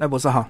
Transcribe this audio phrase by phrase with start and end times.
[0.00, 0.48] 赖博士好。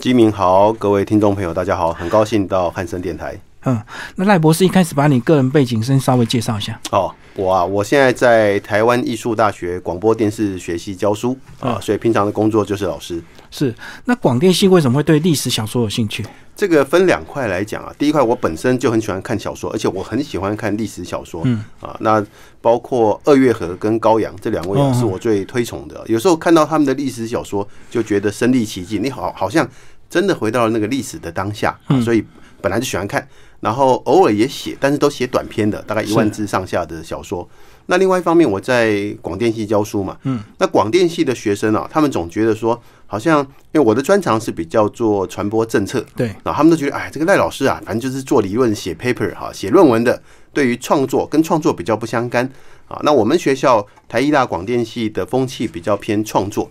[0.00, 3.38] 基民好，各位听众朋友，大家好，很高兴到汉森电台。
[3.66, 3.80] 嗯，
[4.16, 6.76] 那赖博士一开始把你个人背景先稍微介绍一下。
[6.90, 13.22] 哦，我啊，我现在在台湾艺术大学广播电视学系教书啊，所以平常的工作就是老师。
[13.56, 13.72] 是，
[14.06, 16.26] 那广电系为什么会对历史小说有兴趣？
[16.56, 21.42] 这个分两块来讲啊，第一块我本身就很喜欢看小说，而且我很喜欢看历史小说。
[21.44, 22.24] 嗯啊，那
[22.60, 26.02] 包括二月河跟高阳这两位啊，是我最推崇的。
[26.08, 29.68] 有时候看到他们的历史小说，就觉得身临其境，你好好像
[30.10, 32.24] 真的回到了那个历史的当下啊，所以
[32.60, 33.24] 本来就喜欢看。
[33.60, 37.48] 然后偶尔也写，但是都写短篇的，大概一万字上下的小说。
[37.86, 43.40] 那另外一方面，我在广电系教书嘛，嗯，那广电系的学生啊，他们总觉得说，好像
[43.72, 50.22] 因为我的专长是比较做传播政策，对，啊，他们都觉得，哎，这个赖老师啊，反正就是做理论、写 paper 哈，写论文的，
[50.52, 52.44] 对于创作跟创作比较不相干
[52.88, 52.98] 啊。
[53.02, 56.70] 那我们学校台艺大广电系的风气比较偏创作，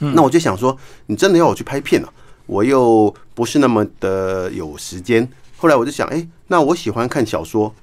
[0.00, 2.08] 那我就想说，你真的要我去拍片啊，
[2.46, 5.28] 我又不是那么的有时间。
[5.58, 7.74] 后来我就想，哎，那我喜欢看小说，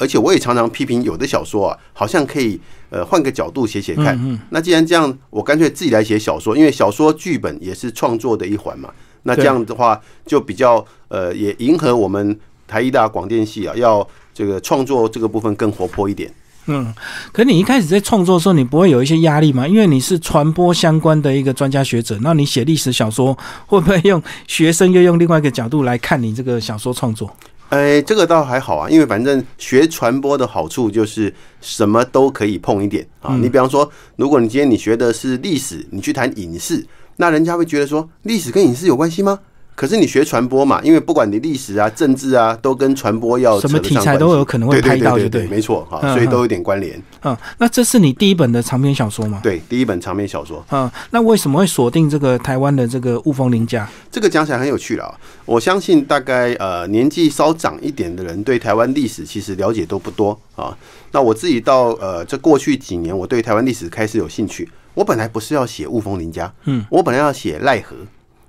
[0.00, 4.18] 而且我也常常批评有的小说啊，好像可以呃换个角度写写看。
[4.20, 8.88] 嗯那既然这样，我干脆自己来写小说，因为小说剧本也是创作的一环嘛。
[9.24, 16.32] 那这样的话，就比较呃也迎合我们台艺大广电系啊，要这个创作这个部分更活泼一点。
[16.66, 16.94] 嗯，
[17.32, 19.66] 可你一开始在创作的时候，你不会有一些压力吗？
[19.66, 27.34] 因为你是传播相关的一个专家学者，那你写历史小说，会不会用学生又用另外一个角度来看你这个小说创作？
[27.70, 33.36] 哎，这个倒还好啊，因为反正学传播的好处就是什么都可以碰一点啊。
[33.36, 36.84] 你比方说，如果你今天你学的是历史，你去谈影视，
[37.16, 39.38] 那人家会觉得说，历史跟影视有关系吗？
[39.74, 47.02] 可是你学传播嘛，因为不管你历史啊、政治啊，都跟传播要什么题材都有可能会拍到，对对，没错哈，所以都有点关联。
[47.22, 49.40] 嗯，那这是你第一本的长篇小说吗？
[49.42, 50.62] 对，第一本长篇小说。
[50.70, 53.88] 嗯，那为什么会锁定这个台湾的这个雾峰林家？
[54.10, 55.18] 这个讲起来很有趣了。
[55.46, 60.76] 我相信大概呃年纪稍长一点的人对台湾历史其实了解都不多啊。
[61.12, 64.68] 那我自己到呃这过去几年，我对台湾历史开始有兴趣。
[64.92, 67.96] 我本来不是要写雾峰林家，嗯，我本来要写奈何。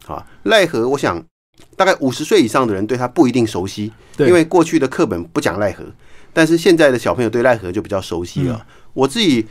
[0.06, 0.88] 啊，奈何？
[0.88, 1.23] 我想
[1.75, 5.84] 大概五十岁以上的人对他不一定熟悉，因为过去的课本不讲奈何，
[6.34, 8.66] 但是现在的小朋友对奈何就比较熟悉了。
[8.94, 9.45] 我自己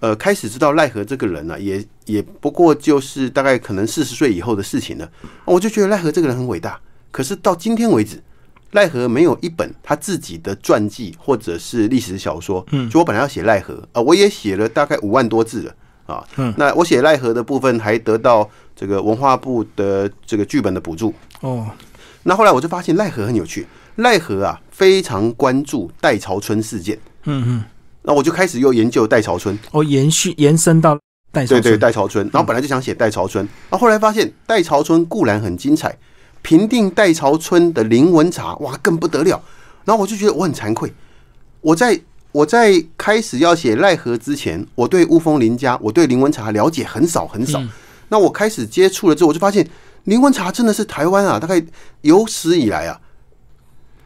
[0.00, 5.08] 呃开始知道奈何这个人呢，也也不过就是大概可能四十岁以后的事情了。
[5.44, 6.78] 我就觉得奈何这个人很伟大，
[7.10, 8.20] 可是到今天为止，
[8.72, 12.66] 奈何没有一本他自己的传记或者是历史小说。
[12.72, 15.74] 嗯，就我本来要写奈何啊，我也写了大概五万多字了。
[16.04, 21.70] 啊，嗯，那我写奈何的部分还得到这个文化部的这个剧本的补助哦。
[22.22, 23.66] 那后来我就发现奈何很有趣，
[23.96, 27.64] 奈何啊非常关注戴潮春事件，嗯嗯，
[28.02, 30.98] 那我就开始又研究戴潮春，哦，延续延伸到
[31.30, 32.28] 代朝春，对对，戴潮春。
[32.32, 35.96] 然后本来就想写戴潮春，然后后来发现戴潮春固然很精彩，
[36.42, 39.42] 平定戴潮春的林文茶哇更不得了。
[39.84, 40.92] 然后我就觉得我很惭愧，
[41.60, 42.00] 我在。
[42.34, 47.62] 我在开始要写奈何之前，我对雾峰林家，我对林文茶了解很少很少。
[48.12, 49.66] 那我开始接触了之后，我就发现
[50.04, 51.64] 林文茶真的是台湾啊，大概
[52.02, 53.00] 有史以来啊，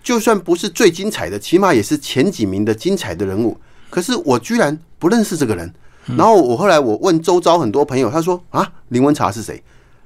[0.00, 3.58] 就算不是最精彩的，起码也是前几名的精彩的人物。
[3.90, 5.74] 可是我居然不认识这个人。
[6.16, 9.60] 然后我后来我问周遭很多朋友，他说啊，林文茶是谁？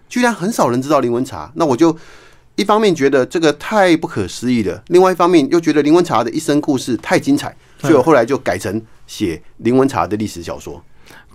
[0.09, 1.53] 居然很少人知道林文茶。
[1.57, 1.95] 那我就
[2.57, 7.55] 一方面觉得这个太不可思议了，另外一方面又觉得林文茶的一生故事太精彩。
[7.79, 10.83] 所以我后来就改成写林文茶的历史小说。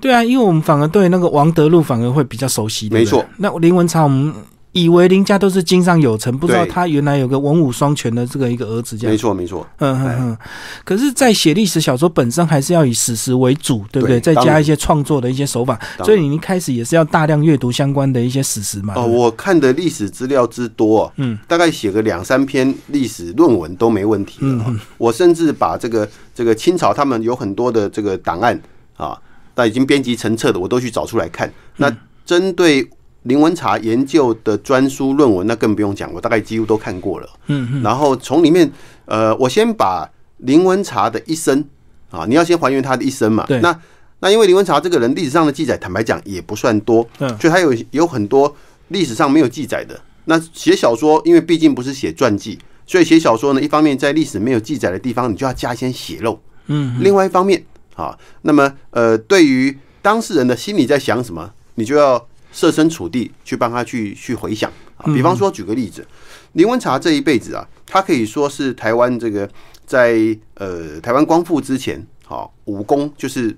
[0.06, 2.88] 对啊，因为我们反而对那个王德禄反而会比较熟悉。
[2.90, 4.34] 没错，那林文茶我们。
[4.76, 9.66] 以为林家都是经商有成，不知道他原来有个文武双全的这个一个儿子，这样没错没错。
[9.78, 10.38] 嗯嗯嗯。
[10.84, 14.20] 可是，在写历史小说本身，还是要以史实为主，对不对？
[14.20, 15.80] 再加一些创作的一些手法。
[16.04, 18.96] 所以你一开始也是要大量阅读相关的一些史实嘛？
[18.98, 24.40] 哦，我看的历史资料之多，嗯，大概写个两三篇历史论文都没问题。
[24.42, 28.62] 嗯，我甚至把这个这个清朝他们有很多的这个档案
[28.98, 29.18] 啊，
[29.56, 31.52] 那已经编辑成册的，我都去找出来看。
[31.78, 31.92] 那
[32.26, 32.88] 针对。
[33.26, 37.28] 林文茶研究的专书论文，那更不用讲，我大概几乎都看过了。
[37.48, 37.82] 嗯嗯。
[37.82, 38.72] 然后从里面，
[39.06, 40.08] 呃，我先把
[40.38, 41.66] 林文茶的一生
[42.12, 43.44] 啊，你要先还原他的一生嘛。
[43.48, 43.60] 对。
[43.62, 43.76] 那
[44.20, 48.56] 那因为林文茶这个人历史上的记载，坦白讲也不算多，嗯，所以他有有很多
[48.90, 50.00] 历史上没有记载的。
[50.26, 56.40] 那写小说，因为毕竟不是写传记，所以写小说呢，一方面在历史没有记载的地方，你就要加一些血肉。
[56.68, 56.98] 嗯。
[57.00, 57.66] 另外一方面
[57.96, 62.28] 啊，那么呃，对于当事人的心里在想什么，你就要。
[62.56, 66.08] 设身处地去帮他去去回想啊，比方说举个例子，
[66.54, 69.50] 林文茶这一辈子啊，他可以说是台湾这个
[69.86, 70.16] 在
[70.54, 73.54] 呃台湾光复之前，好武功就是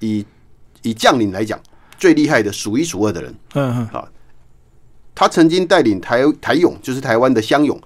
[0.00, 0.24] 以
[0.80, 1.60] 以将领来讲
[1.98, 3.34] 最厉害的数一数二的人。
[3.52, 4.08] 嗯嗯，好，
[5.14, 7.78] 他曾经带领台台勇，就是台湾的乡勇，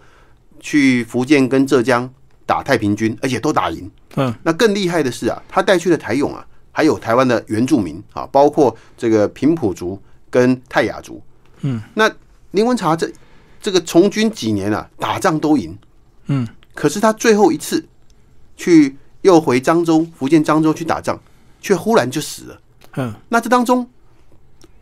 [0.61, 2.09] 去福建跟浙江
[2.47, 3.91] 打太平军，而且都打赢。
[4.17, 10.01] 嗯，那更厉害的是啊，他带去的台勇啊，还有台湾的原住民啊，包括这个平埔族
[10.31, 11.23] 跟泰雅族。
[11.61, 12.11] 嗯，那
[12.51, 13.11] 林文茶这
[13.61, 15.77] 这个从军几年啊，打仗都赢。
[16.27, 17.85] 嗯，可是他最后一次
[18.57, 21.19] 去又回漳州，福建漳州去打仗，
[21.61, 22.61] 却忽然就死了。
[22.97, 23.89] 嗯，那这当中，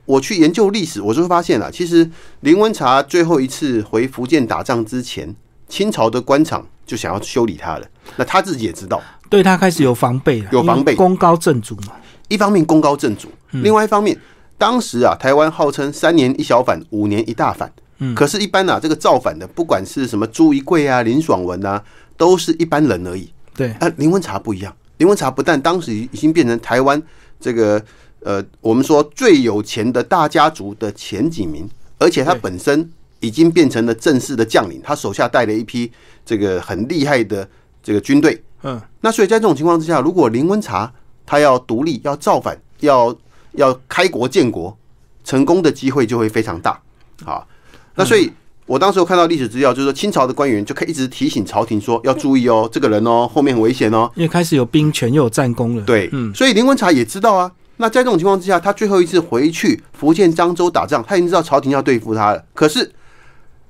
[0.05, 2.11] 我去研究历史，我就会发现啊，其实
[2.41, 5.35] 林文茶最后一次回福建打仗之前，
[5.69, 7.87] 清朝的官场就想要修理他了。
[8.17, 11.93] 那他自己也知道，对他开始有防备了，有防备功高震主嘛。
[12.27, 14.19] 一方面功高震主，另外一方面，
[14.59, 17.73] 当时啊，台湾号称三年一小反，五年一大反。
[17.99, 21.81] 嗯可是，一般啊，这个造反的，不管是什么朱一贵啊、林爽文啊，
[22.17, 23.31] 都是一般人而已。
[23.55, 27.01] 对，啊，林文茶不一样，林文茶不但当时已经变成台湾
[27.39, 27.81] 这个
[28.25, 32.91] 呃，我们说最有钱的大家族的前几名，而且他本身
[33.21, 35.91] 已经变成了正式的将领，他手下带了一批
[36.25, 37.49] 这个很厉害的
[37.83, 38.43] 这个军队。
[38.63, 40.93] 嗯，那所以在这种情况之下，如果林文茶
[41.25, 43.17] 他要独立、要造反、要
[43.53, 44.77] 要开国建国，
[45.25, 46.81] 成功的机会就会非常大
[47.25, 47.47] 好。
[47.95, 48.31] 那所以，
[48.67, 54.11] 我当时有看到历史资料，就是说清朝的官员就可以一直提醒朝廷说要注意哦，这个人哦后面很危险哦。
[54.15, 55.83] 因为开始有兵权又有战功了。
[55.85, 57.51] 对，嗯，所以林文茶也知道啊。
[57.79, 62.45] 那在这种情况之下，他最后一次回去福建漳州打仗，他已经知道朝廷要对付他了。
[62.53, 62.93] 可是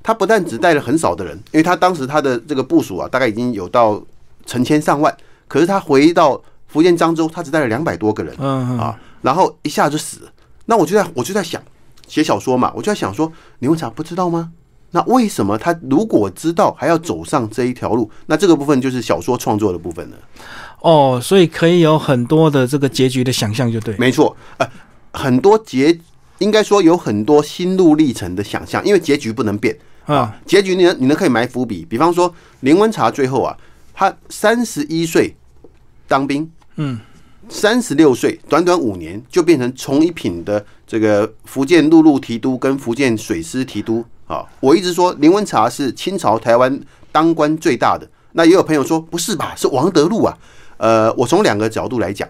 [0.02, 4.02] 他不但只带了很少的人，因为他当时他的这个部署啊，大概已经有到
[4.46, 5.14] 成千上万。
[5.46, 10.30] 可是他回到福建漳州，他只带了两百多个人啊，然后一下就死了。
[10.66, 11.60] 那我就在我就在想，
[12.06, 14.52] 写小说嘛，我就在想说，林文茶不知道吗？
[14.92, 18.10] 那为什么他如果知道还要走上这一条路？
[18.26, 20.16] 那这个部分就是小说创作的部分了。
[20.80, 23.96] 哦，所以可以有很多的这个结局的想象，就对。
[23.98, 24.68] 没错，呃，
[25.12, 25.96] 很多结
[26.38, 29.76] 应该说有很多心路历程的想象，因为结局不能变
[30.12, 33.56] 啊，结局你呢，你呢可以埋伏笔，比方说林文茶最后啊，
[33.94, 35.32] 他三十一岁
[36.08, 36.98] 当兵，嗯，
[37.48, 44.44] 三十六岁，短短五年就变成从一品的这个福建陆路提督跟福建水师提督啊。
[44.58, 46.80] 我一直说林文茶是清朝台湾
[47.12, 50.36] 当官最大的，那也有朋友说不是吧，是王德禄啊。
[50.78, 52.28] 呃，我从两个角度来讲，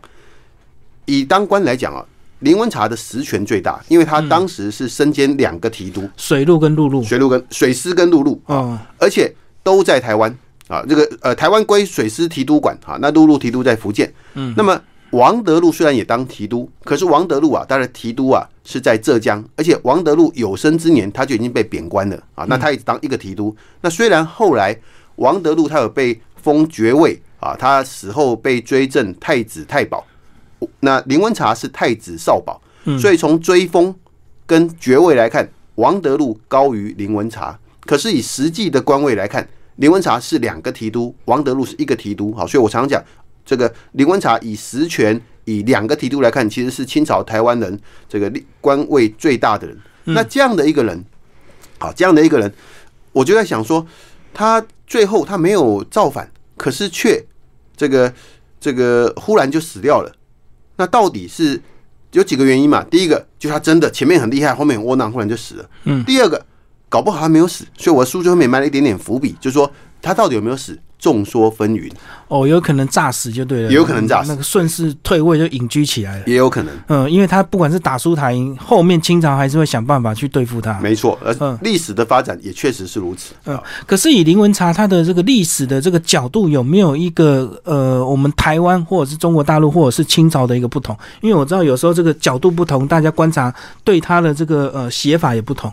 [1.06, 2.04] 以当官来讲啊，
[2.40, 7.02] 林文茶的实权最大，因为他当时是身兼两个提督，水路跟陆路。
[7.02, 9.30] 水路跟水师跟陆路，啊，而且
[9.62, 10.34] 都在台湾
[10.68, 10.82] 啊。
[10.88, 14.10] 这个呃，台湾归水师提督管啊，那陆路提督在福建。
[14.34, 22.46] 嗯，那么王德禄虽然也当提督，可是王德禄啊，他的提督啊是在浙江，而且王德禄有生之年他就已经被贬官了啊。
[22.48, 23.54] 那他也只当一个提督。
[23.82, 24.74] 那虽然后来
[25.16, 30.02] 王德禄他有被封爵位啊，他死后被追赠太子太保。
[30.80, 32.60] 那林文茶是太子少保，
[32.98, 33.94] 所以从追封
[34.46, 37.58] 跟爵位来看，王德禄高于林文茶。
[37.86, 39.46] 可是以实际的官位来看，
[39.76, 42.32] 林文茶是两个提督，王德禄是一个提督。
[42.34, 43.02] 好，所以我常常讲，
[43.44, 48.30] 这个林文茶以实权以两个提督来看，其实是清朝台湾人这个
[48.60, 49.76] 官位最大的人。
[50.04, 51.04] 那这样的一个人，
[51.78, 52.52] 好，这样的一个人，
[53.12, 53.86] 我就在想说，
[54.34, 57.24] 他最后他没有造反，可是却
[57.76, 58.12] 这个
[58.60, 60.12] 这个忽然就死掉了。
[60.80, 61.60] 那到底是
[62.12, 62.82] 有几个原因嘛？
[62.84, 65.70] 第一个就是他真的前面很厉害，后面很窝囊，忽然就死了。
[65.84, 66.02] 嗯。
[66.04, 66.42] 第二个，
[66.88, 71.90] 搞不好他没有死，所以我的书最后面埋了一点点伏笔，就是说他到底有没有死，众说纷纭，
[72.28, 76.24] 哦，有可能诈死就对了，也有可能诈死那个顺势退位就隐居起来了。
[76.26, 76.72] 也有可能。
[76.88, 80.78] 嗯，因为他不管是打输台赢，后面清朝还是会想办法去对付他。
[80.80, 83.32] 没错，而嗯历史的发展也确实是如此。
[83.46, 90.96] 嗯，可是以林文茶他的这个历史的这个角度，有没有一个呃，我们台湾或者是中国大陆或者是清朝的一个不同？
[91.22, 93.52] 因为我知道有时候这个角度不同，大家观察
[93.82, 95.72] 对他的这个呃写法也不同。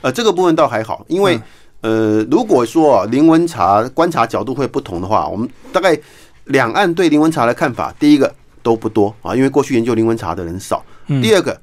[0.00, 1.40] 呃，这个部分倒还好，因为、
[1.82, 5.96] 呃，如果说啊林文茶观察角度会不同的话，我们大概
[6.44, 10.84] 两岸对林文茶的看法，第一个都不多啊，因为过去研究林文茶的人少。
[11.08, 11.60] 嗯第二个，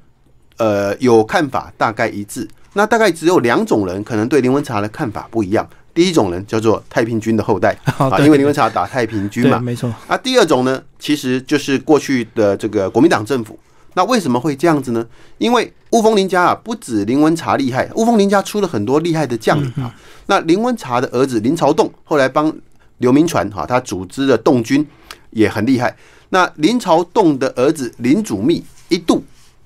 [0.58, 5.68] 呃，有看法大概一致，那大概只有两种人可能对林文茶的看法不一样。
[5.92, 9.58] 第一种人叫做太平军的后代 啊，因为林文茶打太平军，嘛。
[9.58, 9.92] 没错。
[10.06, 13.58] 啊，第二种呢，其实就是过去的这个国民党政府。
[13.94, 15.06] 那为什么会这样子呢？
[15.38, 19.94] 因为雾峰林家啊，不止林文茶厉害，雾峰林家出了很多厉害的将领啊。
[20.26, 22.52] 那林文茶的儿子林朝栋后来帮
[22.98, 24.86] 刘铭传哈，他组织的洞军
[25.30, 25.96] 也很厉害。
[26.28, 29.22] 那林朝栋的儿子林祖密一度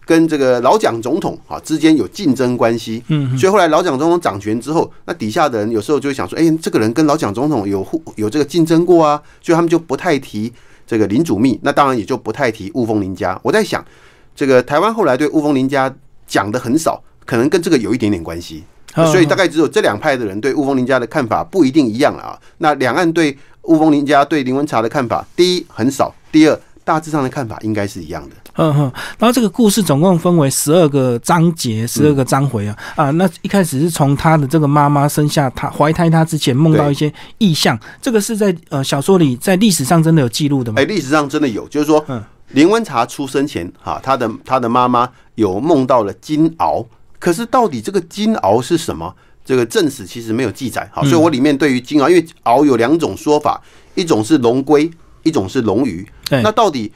[0.06, 10.50] 跟这个老蒋总统啊之间有竞争关系，嗯，所以后来老蒋总统掌权之后，那底下的人有时候就会想说，哎、这个人跟老蒋总统有互有这个竞争过啊，所以他们就不太提
[10.86, 13.38] 这个林祖密，那当然也就不太提雾峰林家。
[13.42, 13.84] 我在想，
[14.34, 15.92] 这个台湾后来对雾峰林家
[16.26, 18.64] 讲的很少，可能跟这个有一点点关系。
[18.96, 22.38] 嗯所以大概只有这两派的人对雾峰林家的看法不一定一样了啊。
[22.58, 28.36] 那两岸对雾峰林家对林文茶的看法，第一很少，第二大致上的看法应该是一样的。
[28.56, 28.82] 嗯哼，
[29.18, 40.80] 然后这个故事总共分为十二个章节，十二个章回啊、啊，那一开始是从他的这个妈妈生下他怀胎他之前梦到一些意象，这个是在呃小说里在历史上真的有记录的吗？
[40.80, 42.22] 哎，历史上真的有，就是说嗯，
[42.54, 46.86] 林文茶出生前，哈，他的他的妈妈有梦到了金鳌，
[47.18, 49.14] 可是到底这个金鳌是什么？
[49.44, 53.60] 这个正史其实没有记载，好，所以我里面对于金鳌，因为鳌有两种说法，
[53.94, 54.90] 一种是龙龟，
[55.22, 56.08] 一种是龙鱼。
[56.30, 56.90] 对那到底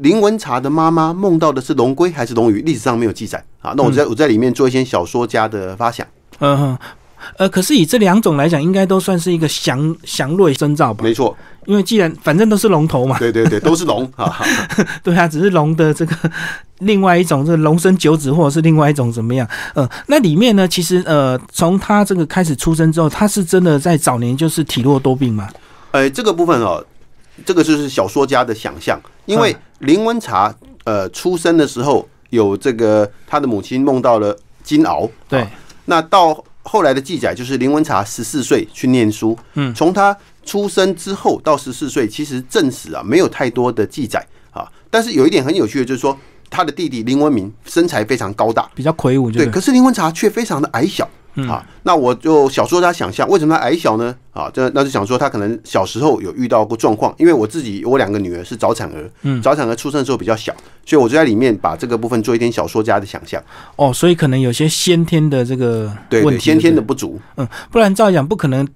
[0.00, 2.60] 林文茶的妈妈梦到的是龙龟还是龙鱼？
[2.62, 3.72] 历史上没有记载啊。
[3.76, 6.06] 那我在我在里面做一些小说家的发想，
[6.40, 6.78] 嗯哼。
[7.36, 11.04] 呃，可是以这两种来讲，应该都算是一个祥祥瑞征兆吧？
[11.04, 14.10] 没错，因为既然反正都是龙头嘛，对对对，都是龙。
[14.16, 14.44] 啊。
[15.02, 16.16] 对啊，只是龙的这个
[16.80, 19.46] 另外一种，这个龙生九子，或者是另外一种怎么样？
[19.74, 25.48] 呃，那里面呢，其实呃，从他这个开始出生之后，他是真的在早年就是体弱多病嘛？
[25.92, 26.84] 呃，这个部分哦，
[27.44, 30.54] 这个就是小说家的想象，因为林文茶
[30.84, 35.40] 呃出生的时候有这个他的母亲梦到了金鳌，对。
[35.40, 35.50] 啊
[35.84, 39.74] 那到后来的记载就是林文茶十四岁去念书，嗯。
[39.74, 46.16] 从他出生之后到十四岁，其实正史啊没有太多的记载啊，但是有一点很有趣的就是说。
[46.54, 51.08] 他的弟弟林文明身材非常高大，比较魁梧，对，可是林文茶却非常的矮小。
[51.32, 54.14] 嗯啊，那我就小说家想象，为什么他矮小呢？
[54.34, 63.42] 啊，这那就想说他可能小时候有遇到过状况，因为我自己我两个女儿是早产儿，嗯早产儿出生的时候比较小，所以我就在里面把这个部分做一点小说家的想象，
[63.76, 68.68] 哦，所以可能有些先天的这个对对，问题，先天的不足，嗯，不然照讲不可能。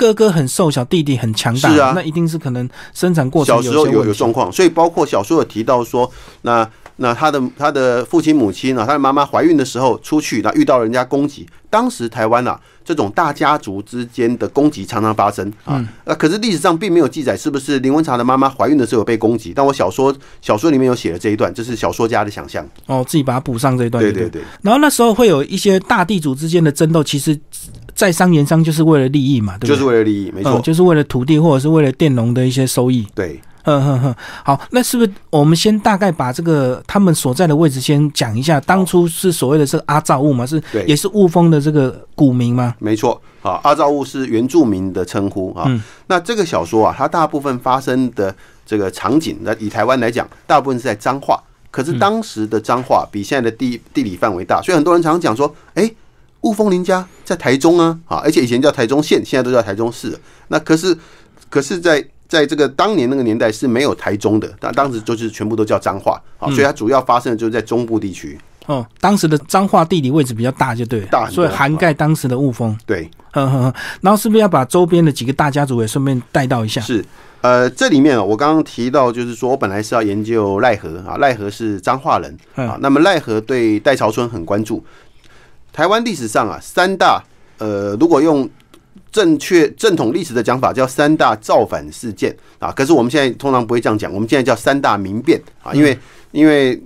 [0.00, 6.66] 哥哥很瘦小，弟弟很强大，是啊那一定是可能生产过程小时候有有状况，所以包括小说有提到说，那
[6.96, 11.46] 那他的他的父亲母亲啊，他的妈妈怀孕的时候出去，那遇到人家攻击。
[11.68, 15.86] 当时台湾啊，这种大家族之间的攻击常常发生啊。
[16.04, 22.66] 那、可是历史上并没有记载是不是林文茶的妈妈怀孕的时候有被攻击，但我小说小说里面有写了这一段，这是小说家的想象。
[22.86, 27.38] 哦，自己把它补上这一段，对对对，然后那时候会有一些大地主之间的争斗，其实
[28.00, 29.68] 在商言商就是为了利益嘛，对不对？
[29.68, 33.06] 就是为了利益，没错，嗯，就是为了土地或者是为了佃农的一些收益。
[33.14, 33.38] 对。
[33.62, 38.58] 哼哼哼，好，那是不是我们先大概把这个他们所在的位置先讲一下？
[38.62, 42.74] 当初是所谓的这个阿造物嘛，是对也是雾峰的这个古名吗？
[42.78, 45.64] 没错，啊，阿造物是原住民的称呼啊。
[45.66, 51.38] 嗯那这个小说啊，它大部分发生的这个场景，那以台湾来讲，大部分是在彰化。
[51.70, 55.88] 可是当时的彰化比现在的地地理范围大，所以很多人常常讲说，哎、
[56.42, 60.18] 雾峰林家在台中啊，啊，而且以前叫台中县，现在都叫台中市。
[60.48, 60.96] 那可是，
[61.48, 68.38] 可是在在这个当年那个年代是没有台中的，但当时就是全部都叫彰化啊，所以它主要发生的就是在中部地区。
[68.66, 72.76] 哦，当时的彰化地理位置比较大，就对了，大所以涵盖当时的雾峰。
[72.86, 73.50] 对，然
[74.04, 76.80] 后是不是要把周边的几个大家族也顺便带到一下？
[76.80, 77.04] 是，
[77.40, 84.84] 呃，这里面啊，我刚刚提到，就是说我本来是要研究赖和啊，赖和是彰化人啊，那么赖和对戴潮春很关注。
[85.72, 87.22] 台湾历史上啊，三大
[87.58, 88.48] 呃，如果用
[89.12, 92.34] 正确正统历史的讲法，叫三大造反事件。
[92.58, 95.98] 啊，可是我们现在通常不会这样讲，我们现在叫三大民变啊，因为
[96.32, 96.80] 因为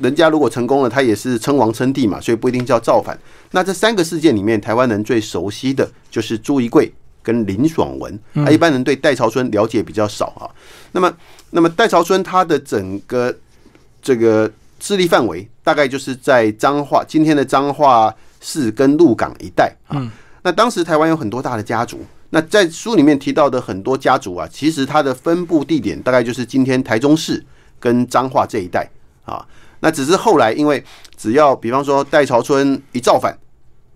[0.00, 3.18] 人家如果成功了，他也是称王称帝嘛，所以不一定叫造反。
[3.50, 10.46] 那这三个事件里面，台湾人最熟悉的就是朱一贵跟林爽文，啊，一般人对戴潮春了解比较少啊。
[10.92, 11.12] 那么，
[11.50, 13.34] 那么戴潮春他的整个
[14.00, 20.00] 这个势力范围，大概就是在彰化今天的彰化市跟鹿港一带啊。
[20.40, 27.44] 那当时台湾有很多大的家族，那在书里面提到的很多家族啊，其实它的分布地点大概就是今天台中市
[27.78, 28.88] 跟彰化这一带
[29.26, 29.44] 啊。
[29.80, 30.82] 那只是后来，因为
[31.18, 33.38] 只要比方说戴潮春一造反，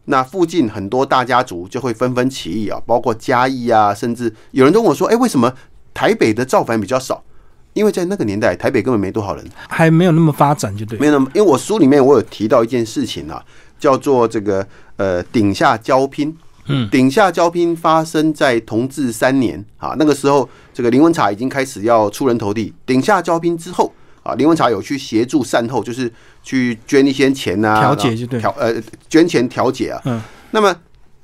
[0.05, 5.51] 那附近很多大家族就会纷纷起义啊，包括嘉义啊，甚至有人跟我说：“哎、为什么
[5.95, 7.25] 台北的造反比较少？”
[7.75, 10.99] 因为在那个年代，台北根本没多少人，还没有那么发展，就对。
[10.99, 11.31] 没有那么。
[11.35, 13.43] 因为我书里面我有提到一件事情啊，
[13.79, 16.37] 叫做这个呃顶下交拼。
[16.67, 22.73] 嗯，顶下交拼发生在同治三年啊，那个时候这个林文茶已经开始要出人头地。
[22.87, 26.13] 顶下交拼之后啊，林文茶有去协助善后，就是
[26.45, 28.73] 去捐一些钱啊，调解就对调呃
[29.09, 30.01] 捐钱调解啊。
[30.05, 30.21] 嗯，
[30.53, 30.73] 那么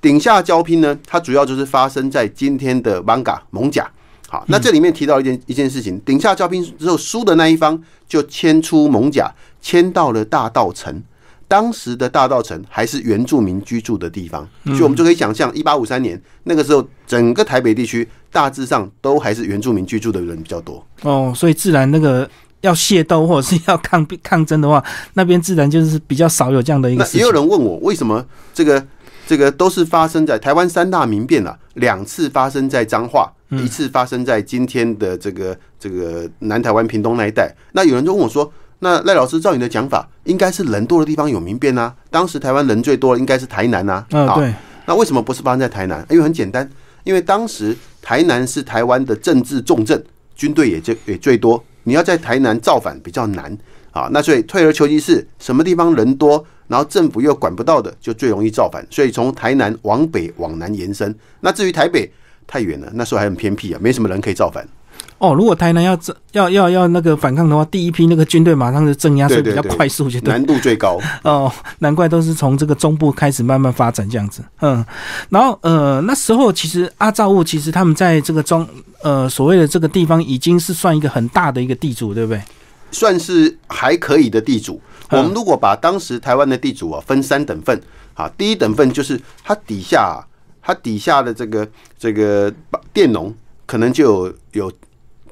[0.01, 3.89] 顶下交拼呢，它主要就是发生在今天的芒嘎蒙甲。
[4.29, 11.03] 好，那这里面提到一件一件事情，顶下交兵之后，输的那一方就迁出蒙甲，迁到了大道城。
[11.51, 20.87] 当时的大道城还是原住民居住的地方，所以我们就可以想象，一八五三年那个时候，整个台北地区大致上都还是原住民居住的人比较多。
[21.05, 22.29] 哦，所以自然那个
[22.61, 27.21] 要械斗或者是要抗抗争的话，那边自然就是比较少有这样的一个那事情。
[27.21, 28.87] 也有人问我，为什么这个
[29.29, 37.55] 这个都是发生在台湾三大民变啊，两次发生在彰化，一次发生在今天的这个这个南台湾屏东那一带。
[37.73, 41.95] 那有人就问我说：“那赖老师，照你的讲法，应该是人多的地方有民变啊？
[42.09, 44.07] 当时台湾人最多的应该是台南啊？
[44.13, 44.51] 啊，对。
[44.87, 46.03] 那为什么不是发生在台南？
[46.09, 46.67] 因为很简单，
[47.05, 50.03] 因为当时台南是台湾的政治重镇，
[50.35, 53.55] 军队也最也最多，你要在台南造反比较难
[53.99, 54.09] 啊。
[54.13, 61.15] 那所以退而求其次，什么地方人多？”然后政府又管不到的，就最容易造反，所以从台南往北往南延伸。
[61.41, 62.11] 那至于台北
[62.47, 64.69] 太远了，那时候还很偏僻啊，没什么人可以造反。
[65.17, 65.99] 哦，如果台南要
[66.33, 71.01] 要要要那个反抗的话，第一批那个军队马上就镇压，所以比较快速，就难度最高。
[71.25, 74.43] 哦，难怪都是从这个中部开始慢慢发展这样子。
[74.61, 74.85] 嗯，
[75.31, 78.69] 然后呃那时候其实阿造物其实他们在这个中
[79.03, 82.43] 呃所谓的这个地方已经是算一个很大的一个地主，对不对？
[82.91, 84.81] 算是还可以的地主。
[85.11, 87.81] 我们如果把当时台湾的地主啊分三等份
[88.13, 90.23] 啊，第一等份就是它底下，
[90.61, 91.67] 它底下的这个
[91.99, 92.53] 这个
[92.93, 94.73] 佃农可能就有有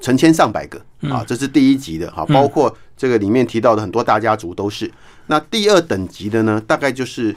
[0.01, 4.91] 成千上百个啊，这是第一级的哈，包括这个里面提到的很多大家族都是。
[5.27, 7.35] 那第二等级的呢，大概就是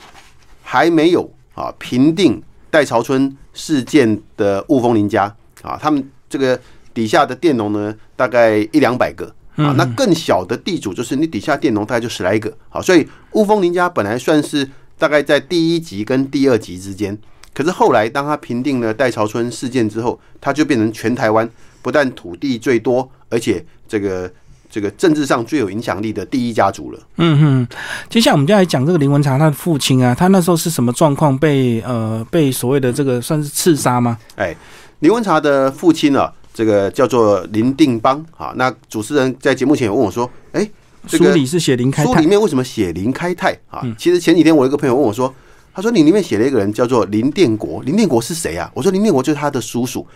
[0.62, 5.24] 还没有啊平定戴潮春事件的雾峰林家
[5.60, 6.58] 啊，他们这个
[6.94, 9.30] 底下的佃农呢，大概一两百个。
[9.64, 17.16] 啊，那更小的地主就是你底下佃农大概就十来个，好，所以雾峰林家本来算是大概在第一级跟第二级之间，
[17.54, 21.48] 可是后来当他平定了戴潮春事件之后，他就变成全台湾
[21.82, 24.30] 不但土地最多，而且这个
[24.70, 27.00] 这个政治上最有影响力的第一家族了。
[27.16, 27.76] 嗯哼，
[28.08, 34.18] 接下来我们就来讲这个林文茶他的父亲啊，他那时候是什么状况被呃被所谓的这个算是刺杀吗？
[34.36, 34.54] 哎，
[35.00, 36.30] 林文茶的父亲呢？
[36.52, 40.68] 这个叫做林定邦啊，那主持人在节目前有问我说：“哎，
[41.06, 45.32] 书里是写林开泰，书里面为什么写林开泰啊？”其实前几天我一个朋友问我说
[45.72, 50.06] ：“他说你里面写了一个人叫做林定国，林定国是谁啊？”我说：“林定国就是他的叔叔。”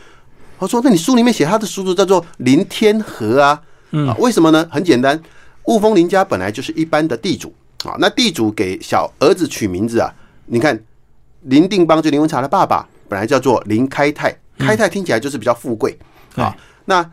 [0.59, 3.63] 他说：“那你书里面写他的叔叔叫做林天和啊？
[4.09, 4.67] 啊，为什么呢？
[4.71, 5.21] 很简单，
[5.67, 10.13] 雾峰林家本来就是一般的地主啊，那地主给小儿子取名字啊，
[10.47, 10.79] 你看
[11.43, 15.97] 林定邦就林文茶的爸爸本来叫做林开泰，开泰听起来就是比较富贵。”
[16.35, 17.11] 啊，那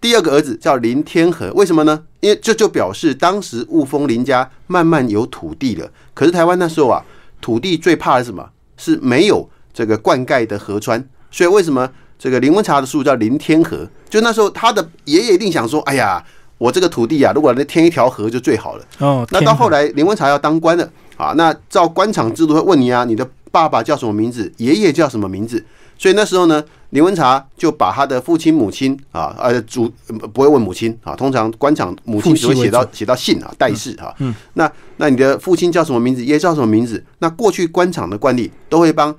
[0.00, 2.02] 第二个儿子叫林天和，为什么呢？
[2.20, 5.88] 因为这就表示当时雾峰林家慢慢有土地了。
[6.14, 7.04] 可是台湾那时候啊，
[7.40, 8.48] 土地最怕的是什么？
[8.76, 11.08] 是没有这个灌溉的河川。
[11.30, 13.88] 所以为什么这个林文茶的叔叔叫林天和？
[14.10, 16.22] 就那时候他的爷爷一定想说：“哎呀，
[16.58, 24.52] 我这个土地啊，如果能添一条河就最好了。”哦，那到后来林文茶要当官了啊，那照官场制度会问你啊，你的爸爸叫什么名字？
[24.58, 25.64] 爷爷叫什么名字？
[25.96, 29.90] 所以那时候呢，林文茶就把他的父亲、母亲啊，呃，主
[30.34, 34.14] 不会问母亲啊，通常官场母亲只会写到写到姓啊，代氏啊。
[34.18, 34.34] 嗯。
[34.52, 36.22] 那那你的父亲叫什么名字？
[36.22, 37.02] 爷爷叫什么名字？
[37.20, 39.14] 那过去官场的惯例都会帮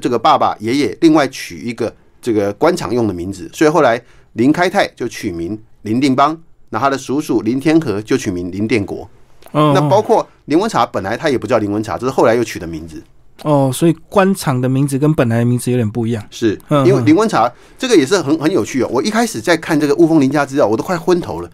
[0.00, 6.34] 这个爸爸、爷爷另外取一个这个官场用的名字，所以后来林开泰就取名林定邦，
[6.70, 9.06] 那他的叔叔林天和就取名林殿国。
[9.52, 13.02] 那包括林文茶本来他也不叫林文茶，这是后来又取的名字。
[13.44, 18.88] 哦，所以官场的名字跟本来的名字有点不一样，是因为林文茶这个也是很很有趣哦。
[18.90, 21.48] 我一开始在看这个雾峰林家资料，我都快昏头了。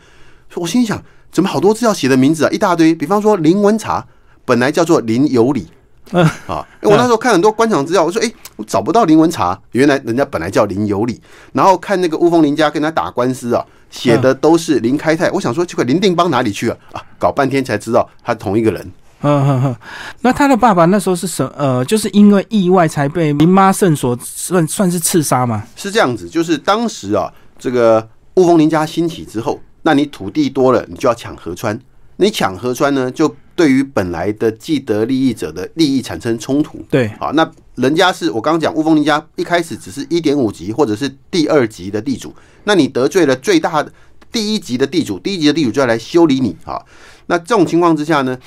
[0.54, 2.94] 我心想，怎么好多资料写的名字啊，一大堆。
[2.94, 4.06] 比方说林文茶
[4.44, 5.66] 本来叫做林有礼，
[6.12, 11.20] 嗯啊，我那时候看很多官场资料，我说哎，我找不到林文茶，原来人家本来叫林有礼。
[11.52, 15.30] 然后看那个雾峰林家跟他打官司啊，写的都是林开泰。
[15.32, 17.02] 我想说，这个林定邦哪里去了啊？
[17.18, 18.90] 搞半天才知道他同一个人。
[19.26, 19.76] 嗯哼哼，
[20.20, 25.66] 那他的爸爸那时候是什呃，就是因为意外才被林妈圣所算算是刺杀嘛？
[25.76, 31.80] 是这样子，就是当时啊，这个雾峰林家兴起之后，那你土地多了，你就要抢河川，
[32.18, 36.84] 你抢河川呢，就对于本来的既得利益者的利益产生冲突。
[36.90, 42.34] 对，好，那人家是我刚刚讲雾峰林家一开始只是一点五级或者是第二级的地主，
[42.64, 43.90] 那你得罪了最大的
[44.30, 46.78] 第一级的地主，第一级的地主就要来修理你啊。
[47.26, 48.38] 那这种情况之下呢？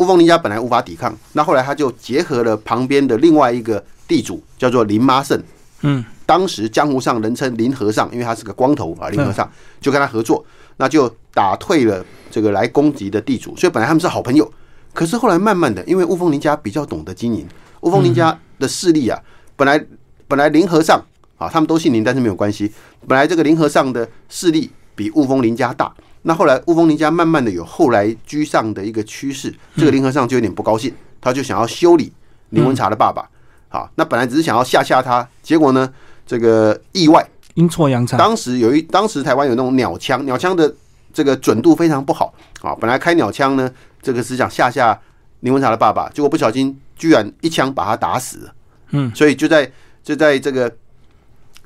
[0.00, 5.38] 雾峰林家本来无法抵抗，那后来他就结合了旁边的另外一个地主，叫做林妈胜。
[5.82, 9.10] 嗯，当时江湖上人称林和尚，因为他是个光头啊。
[9.10, 10.42] 林和尚就跟他合作，
[10.78, 13.54] 那就打退了这个来攻击的地主。
[13.56, 14.50] 所以本来他们是好朋友，
[14.94, 17.46] 可是后来慢慢的，因为雾峰林家比较懂得经营，
[17.82, 19.20] 雾峰林家的势力啊，
[19.54, 19.78] 本来
[20.26, 20.98] 本来林和尚
[21.36, 22.72] 啊，他们都姓林，但是没有关系。
[23.06, 25.92] 本来这个林和尚的势力比雾峰林家大。
[26.22, 32.12] 那后来，雾峰林家慢慢的有后来居上的一个趋势，这个林和尚就有点不高兴，他就想要修理
[32.50, 33.28] 林文茶的爸爸。
[33.68, 35.90] 好，那本来只是想要吓吓他，结果呢，
[36.26, 38.16] 这个意外阴错阳差。
[38.16, 40.74] 当时有一，当时台湾有那种鸟枪，鸟枪的
[41.12, 42.74] 这个准度非常不好啊。
[42.78, 43.70] 本来开鸟枪呢，
[44.02, 44.98] 这个是想吓吓
[45.40, 48.54] 林文茶的爸爸，结果不小心居然一枪把他打死了。
[48.90, 49.70] 嗯，所以就在
[50.02, 50.70] 就在这个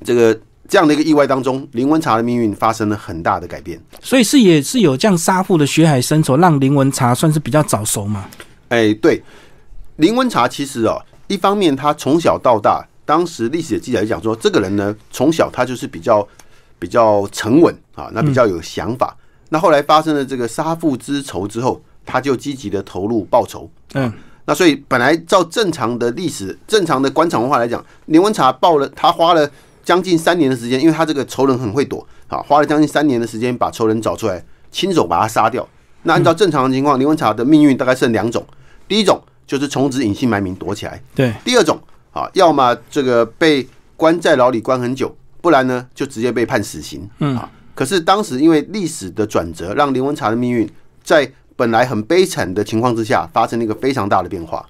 [0.03, 3.79] 这个这样的一个意外当中，林文茶的命运发生了很大的改变。
[4.01, 8.25] 所以是也是有这样杀父的血海深仇，让林文茶算是比较早熟嘛。
[8.69, 9.21] 哎，对，
[9.97, 16.27] 林文茶其实哦，一方面他从小到大，当时历史的记载讲说，这个人呢，从小他就是比较
[16.79, 19.15] 比较沉稳啊，那比较有想法。
[19.49, 23.69] 那后来发生了这个杀父之仇之后，他就积极的投入报仇。
[23.93, 24.11] 嗯，
[24.45, 29.49] 那所以本来照正常的历史、正常的官场文化来讲，林文茶报了，他花了
[29.85, 35.65] 将近三年的时间，因为他这个仇人很会躲啊，花了将近三年的时间把仇人找出来，亲手把他杀掉。
[36.03, 38.45] 那按照正常的情况，林文茶的命运大概剩两种，
[38.87, 41.79] 第一种就是从此隐姓埋名躲起来，对，第二种
[42.11, 47.07] 啊，要么这个被关在牢里关很久，不然呢就直接被判死刑。
[47.19, 50.67] 嗯啊，可是当时因为历史的转折，让林文茶的命运
[51.03, 54.65] 在本来很悲惨的情况之下，发生了一个非常大的变化。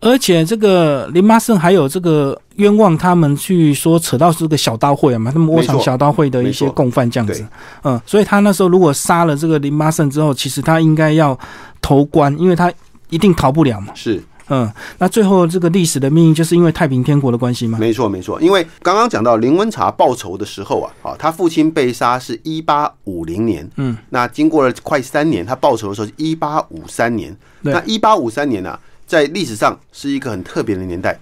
[0.00, 7.46] 而且这个林妈胜还有这个冤枉他们去说扯到这个小刀会啊嘛，他们窝藏小刀会的一些共犯这样子，
[7.82, 11.38] 嗯，所以他那时候如果杀了这个林妈胜之后，其实他应该要
[11.82, 12.72] 投官，因为他
[13.08, 18.40] 一定逃不了嘛，是，嗯，那最后这个历史的命运就是因为太平天国的关系吗，没错，没错。
[18.40, 27.34] 因为刚刚讲到林文茶报仇的时候啊，啊，他父亲被杀是一八五零年，嗯，那经过了快三年，他报仇的时候是一八五三年。
[27.62, 31.18] 对那一八五三年呢、在历史上是一个很特别的年代。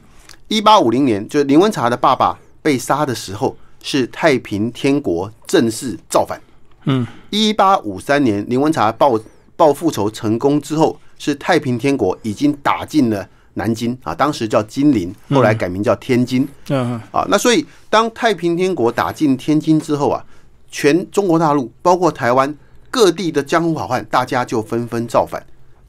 [0.49, 6.41] 一八五零年，就是林文茶的爸爸被杀的时候，是太平天国正式造反。
[6.85, 9.21] 嗯，一八五三年，林文茶报
[9.57, 16.47] 报复仇成功之后，是太平天国已经打进了南京啊，当时叫金陵，后来改名叫天津。
[16.69, 20.25] 嗯，啊，那所以当太平天国打进天津之后啊，
[20.71, 22.55] 全中国大陆包括台湾
[22.91, 25.45] 各地的江湖好汉，大家就纷纷造反。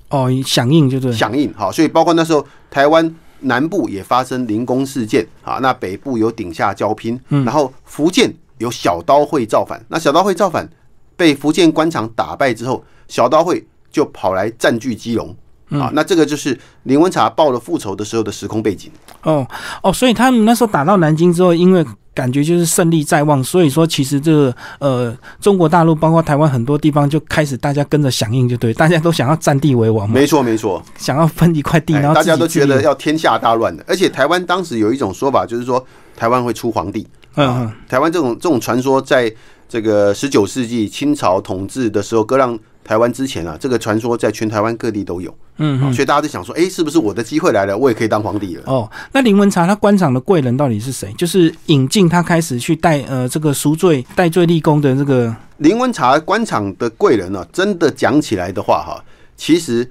[0.10, 1.54] 哦，响应就对，响应。
[1.54, 10.68] 好，所以包括那时候台湾南部也发生零工事件啊，那北部有顶下交拼，然后福建有小刀会造反，那小刀会造反
[11.16, 15.36] 被福建官场打败之后，小刀会就跑来占据基隆。
[15.70, 18.92] 啊，那这个就是林文茶报了复仇的时候的时空背景。
[19.22, 19.48] 哦
[19.84, 30.82] 哦，所以他们那时候打到南京之后，因为感觉就是胜利在望，所以说其实这个呃中国大陆包括台湾很多地方就开始大家跟着响应，就对，大家都想要占地为王嘛，没错，没错。
[30.98, 35.86] 想要分一块地，然后哎大家都觉得要天下大乱的，而且台湾当时有一种说法，就是说
[36.18, 37.06] 台湾会出皇帝。
[37.36, 39.32] 嗯啊，台湾这种这种传说，在
[39.70, 42.58] 这个十九世纪清朝统治的时候，割让
[42.90, 45.32] 台湾之前啊，这个传说在全台湾各地都有。
[45.58, 48.64] 嗯啊，所以大家就想说，哎、是不是我的机会来了，我也可以当皇帝了？
[48.66, 51.14] 哦，那林文茶他官场的贵人到底是谁？
[51.14, 59.06] 就是引进他开始去代呃这个赎罪戴罪立功的这个林文茶官场的贵人呢、真的讲起来的话哈，
[59.38, 59.88] 其实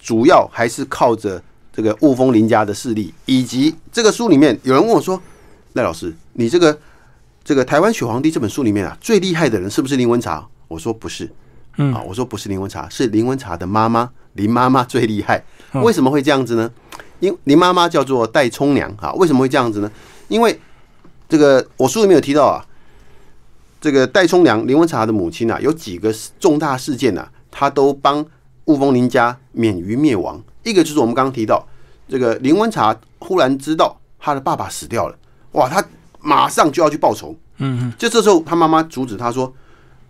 [0.00, 1.40] 主要还是靠着
[1.72, 5.22] 这个雾峰林家的势力，以及这个书里面有人问我说，
[5.74, 6.76] 赖老师，你这个
[7.44, 10.44] 这个《台湾血皇帝》这本书里面啊，最厉害的人是不是林文茶？
[10.66, 11.30] 我说不是，
[11.80, 15.42] 嗯啊，我说不是林文茶，是林文茶的妈妈林妈妈最厉害。
[15.72, 16.70] 嗯为什么会这样子呢？
[17.20, 19.90] 因林妈妈叫做戴冲娘啊，为什么会这样子呢？
[20.28, 20.60] 因为
[21.28, 22.60] 这个我书里面有提到啊，
[23.80, 28.24] 这个戴冲娘林文茶的母亲啊，有几个重大事件啊，她都帮
[28.66, 30.42] 雾峰林家免于灭亡。
[30.64, 31.66] 一个就是我们刚刚提到，
[32.08, 35.16] 这个林文茶忽然知道他的爸爸死掉了，
[35.52, 35.82] 哇，他
[36.20, 37.34] 马上就要去报仇。
[37.58, 39.52] 嗯就这时候，他妈妈阻止他说：“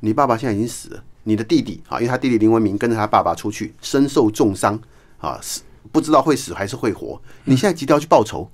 [0.00, 4.78] 你爸爸现在已经死了，你的弟弟啊，因为他弟弟林文明跟着他爸爸出去，身受重伤
[5.18, 7.20] 啊，死不知道会死还是会活。
[7.44, 8.48] 你现在急着要去报仇，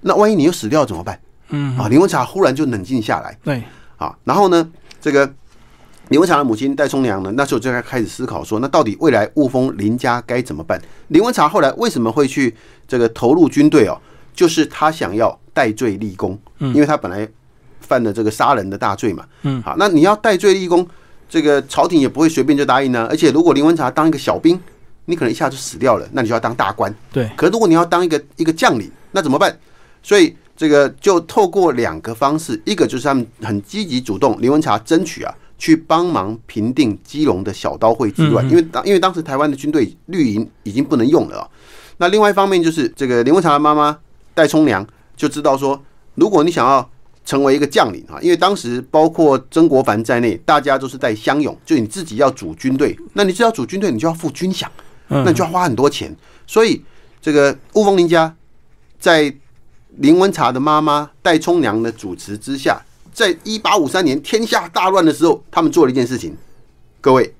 [0.00, 3.38] 那万一你又死掉怎么办？”嗯啊，林文茶忽然就冷静下来。
[3.44, 3.62] 对
[3.96, 5.30] 啊，然后呢，这个
[6.08, 10.80] 林文茶的母亲戴冲娘呢，那时候就在开始思考说，那到底未来雾峰林家该怎么办？
[11.08, 12.54] 林文茶后来为什么会去
[12.88, 14.00] 这个投入军队哦？
[14.34, 17.28] 就是他想要戴罪立功，因为他本来
[17.80, 19.24] 犯了这个杀人的大罪嘛。
[19.42, 20.84] 嗯，好，那你要戴罪立功，
[21.34, 24.56] 这个朝廷也不会随便就答应呢、而且如果林文茶当一个小兵，
[25.06, 26.94] 你可能一下就死掉了，那你就要当大官。
[27.12, 29.58] 对可如果你要当一个一个将领，那怎么办？
[30.00, 41.48] 所以这个就透过两个方式，一个就是他们很积极主动，林文茶争取啊，去帮忙平定基隆的小刀会之乱，因为当因为当时台湾的军队绿营已经不能用了啊。
[41.96, 43.98] 那另外一方面就是这个林文茶的妈妈
[44.34, 45.82] 戴冲良就知道说，
[46.14, 46.88] 如果你想要
[47.24, 54.66] 成为一个将领啊，因为当时包括曾国藩在内，大家都是在乡勇，就你自己要组军队，那你只要组军队，你就要付军饷。
[55.06, 56.14] 那你就要花很多钱。
[56.46, 56.82] 所以
[57.20, 58.34] 这个雾峰林家
[58.98, 59.32] 在
[59.96, 62.82] 林文茶的妈妈戴冲娘的主持之下，
[63.12, 66.34] 在一八五三年天下大乱的时候，他们做了一件事情。
[67.02, 67.34] 各位，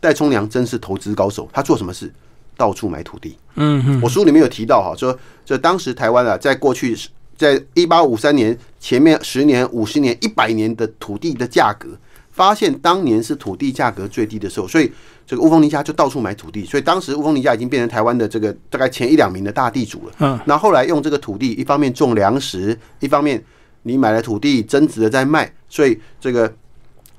[0.00, 1.46] 戴冲娘真是投资高手。
[1.52, 2.10] 他做什么事？
[2.56, 3.36] 到处买土地。
[3.56, 6.96] 嗯嗯，我书里面有提到哈，说这当时台湾啊，在过去
[7.40, 11.88] 在一八五三年前面十年、五十年、一百年的土地的价格，
[12.30, 14.92] 发现当年是土地价格最低的时候，所以
[15.26, 20.14] 这个乌峰林家就到处买土地，所以当时乌峰林家已经变成台湾的这个大概前一两名的大地主了。
[20.18, 23.42] 嗯，那后来用这个土地，一方面种粮食，一方面
[23.84, 26.52] 你买了土地增值的在卖，所以这个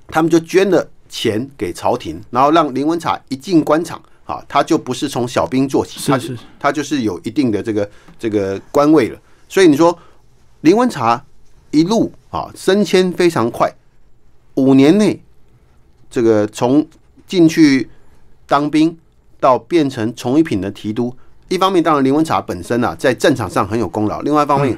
[0.09, 9.19] 他们就捐了钱给朝廷，然后让林文茶一进官场啊，他就不是从小兵做起，他是是，他就是有一定的这个这个官位了。
[9.49, 9.97] 所以你说
[10.61, 11.23] 林文茶
[11.71, 13.71] 一路啊升迁非常快，
[14.55, 15.21] 五年内
[16.09, 16.87] 这个从
[17.27, 17.89] 进去
[18.47, 18.97] 当兵
[19.39, 21.15] 到变成从一品的提督，
[21.49, 24.77] 一方面当然林文茶本身啊在战场上很有功劳，另外一方面。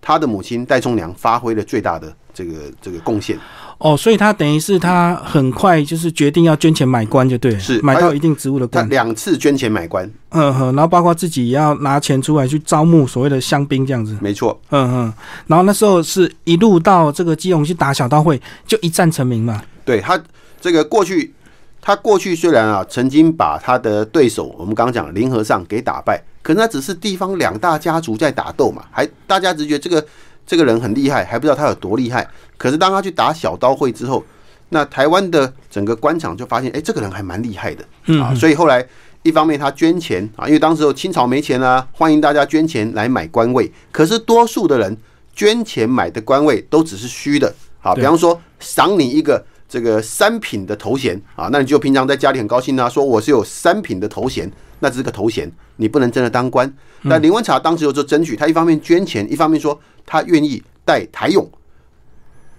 [0.00, 3.36] 他的母亲戴忠娘发挥了最大的这个这个贡献，
[3.78, 15.14] 哦，所以他等于是他很快就是决定要捐钱买官，就对了，是买到一定职务的他官，两次捐钱买官，嗯哼，然后包括自己也要拿钱出来去招募所谓的乡兵这样子，没错，嗯哼，
[15.46, 20.20] 然后那时候是一路到这个基隆去打小刀会，就一战成名嘛，对他
[20.60, 21.32] 这个过去，
[21.80, 30.04] 他过去虽然啊曾经把他的对手，我们刚刚讲林和尚给打败，可是他只是地方两大家族在打斗嘛，还大家只觉得这个
[30.48, 32.28] 这个人很厉害，还不知道他有多厉害。
[32.56, 34.24] 可是当他去打小刀会之后，
[34.70, 37.84] 那台湾的整个官场就发现，哎、这个人还蛮厉害的
[38.20, 38.84] 啊，嗯，所以后来。
[39.24, 43.70] 一方面他捐钱啊，因为当时候清朝没钱啊，欢迎大家捐钱来买官位。
[43.90, 44.96] 可是多数的人
[45.34, 56.72] 捐钱买的官位都只是虚的啊，比方说赏你一个这个三品的头衔啊，那你就平常在家里很高兴啊，说我是有三品的头衔，那只是个头衔，你不能真的当官。
[57.10, 61.46] 但林文茶当时有做争取，他一方面捐钱，一方面说他愿意带台勇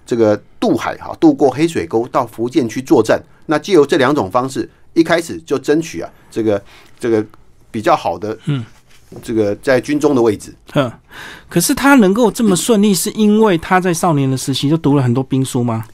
[0.05, 3.19] 这个渡海哈，渡过黑水沟到福建去作战。
[3.47, 6.63] 那借由这两种方式，一开始就争取啊这个
[6.99, 7.25] 这个
[7.71, 8.63] 比较好的嗯
[9.23, 10.53] 这个在军中的位置。
[10.71, 10.91] 哼，
[11.49, 15.85] 可是他能够这么顺利，是因为他在少年的时期就读了很多兵书吗？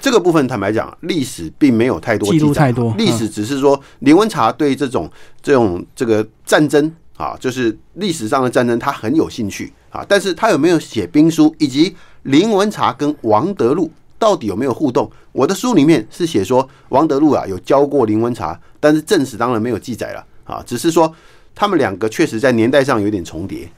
[0.00, 5.08] 这个部分坦白讲，历史并没有太多记录太多历史只是说林文茶对这种
[5.40, 10.04] 这种这个战争啊，就是历史上的战争，他很有兴趣啊。
[10.08, 15.08] 但是他有没有写兵书，以及林文茶跟王德禄到底有没有互动？
[15.30, 21.14] 我的书里面是写说王德禄啊有教过林文茶，但是正史当然没有记载了啊，只是说
[21.54, 23.68] 他们两个确实在年代上有点重叠。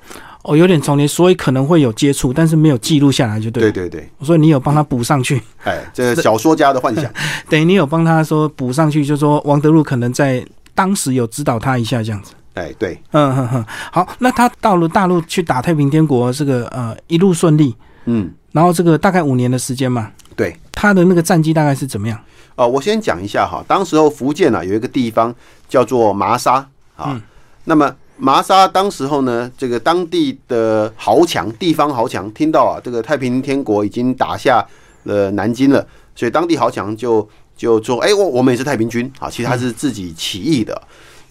[0.42, 3.62] 哦，有点重叠，所以可能会有接触，但是没有记录下来，就对。
[3.62, 7.11] 对对对，所以你有帮他补上去，哎，这小说家的幻想。
[7.48, 12.35] 等于你有帮他说补上去，就说王德禄可能在当时有指导他一下这样子。
[12.55, 20.57] 哎，对，嗯哼哼，好，那他到了大陆去打太平天国，这个呃一路顺利，嗯，然后这个大概五年的时间嘛，对。
[20.71, 22.19] 他的那个战绩大概是怎么样？
[22.57, 25.35] 哦，我先讲一下哈，当时候福建啊有一个地方
[25.69, 26.55] 叫做麻沙
[26.97, 27.23] 啊，嗯。
[27.64, 34.64] 那么麻沙当时候呢，这个当地的豪强，地方豪强听到啊，这个太平天国已经打下
[35.05, 40.81] 了南京了，所以当地豪强就就说，哎、我我们也是太平军啊，其实他是自己起义的。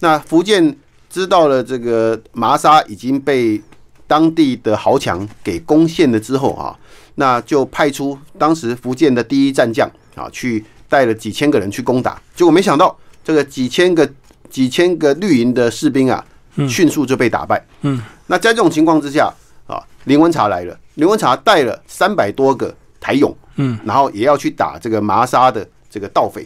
[0.00, 0.76] 那福建
[1.14, 3.62] 知道了这个麻沙已经被
[4.04, 6.76] 当地的豪强给攻陷了之后啊，
[7.14, 14.10] 那就派出当时福建的第一战将啊，去带了几千个人去攻打，结果没想到这个几千个
[14.50, 16.24] 几千个绿营的士兵啊，
[16.68, 17.64] 迅速就被打败。
[17.82, 19.32] 嗯，那在这种情况之下
[19.68, 26.44] 啊，林文茶来了，林文茶带了三百多个台勇，嗯，然后也要去打这个麻沙的这个盗匪。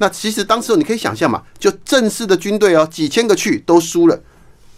[0.00, 4.18] 那其实当时你可以想象嘛，就正式的军队哦，几千个去都输了。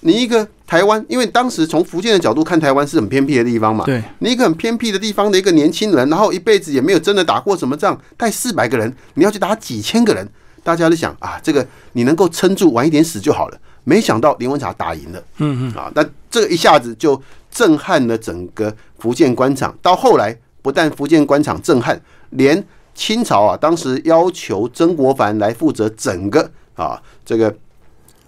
[0.01, 3.85] 你一个台湾，因为当时从福建的角度看，台湾是很偏僻的地方嘛。
[3.85, 10.29] 对，你一个很偏僻的地方的一个年轻人，然后一辈子也没有真的打过什么仗，带四百个人，你要去打几千个人，
[10.65, 13.59] 大家就想啊，这个你能够撑住，晚一点死就好了。
[13.85, 19.73] 没想到林文茶打赢了，嗯嗯，啊，那这个一下子就震撼了整个福建官场。
[19.81, 27.55] 到后来，不但福建官场震撼，连清朝啊，当时要求曾国藩来负责整个啊这个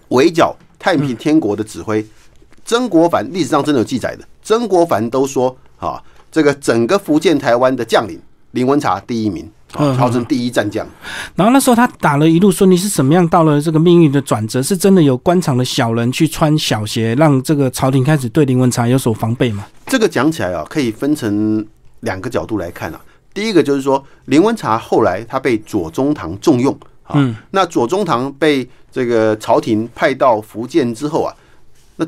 [0.09, 2.05] 围剿太平天国的指挥。
[2.65, 6.01] 曾国藩历史上真的有记载的，曾国藩都说啊，
[6.31, 8.19] 这个整个福建台湾的将领，
[8.51, 10.83] 林文茶第一名，啊，号称第一战将。
[11.35, 14.63] 然后那时候他打了一路顺利，是怎么样到了这个命运的转折？
[14.63, 19.67] 是真的有官场的小人去穿小鞋，让这个朝廷开始对林文茶有所防备吗？
[19.85, 21.63] 这个讲起来啊，可以分成
[21.99, 22.99] 两个角度来看啊。
[23.35, 27.35] 第一个就是说，林文茶后来他被左宗棠重用啊，嗯。
[27.51, 31.35] 那左宗棠被这个朝廷派到福建之后啊，
[31.97, 32.07] 那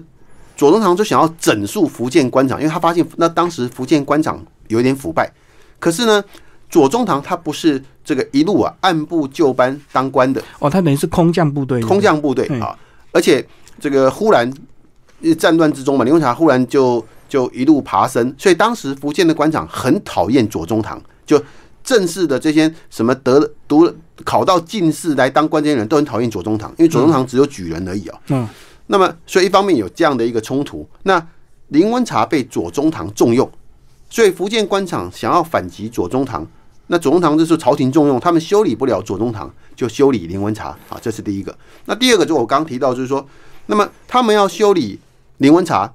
[0.55, 5.29] 左宗棠就想要整肃福建官场，因为他发现那当时福建官场有一点腐败，
[5.79, 6.23] 可是呢，
[6.69, 12.61] 左宗棠他不是这个一路啊按部就班当官的，哦，他等于是空降部队，空降部队嗯。
[12.61, 12.75] 啊。
[13.11, 13.45] 而且
[13.79, 14.51] 这个忽然
[15.23, 21.39] 呃战乱之中嘛，林文茶忽然就就一路爬升，所以当时福建的官场很讨厌左宗棠，就
[21.83, 23.87] 正式的这些什么得读
[24.23, 28.49] 考到进士来当官监人都很讨厌左宗棠，因为左宗棠只有举人而已啊、嗯。
[28.87, 31.21] 那么，所以一方面有这样的一个冲突，那
[31.67, 33.51] 林文茶被左宗棠重用，
[34.09, 36.47] 所以福建官场想要反击左宗棠，
[36.87, 41.53] 那左宗棠这是朝廷重用，他们修理不了左宗棠，就修理林文茶啊，这是第一个。
[41.83, 43.27] 那第二个就我刚提到，就是说，
[43.65, 44.97] 那么他们要修理
[45.39, 45.93] 林文茶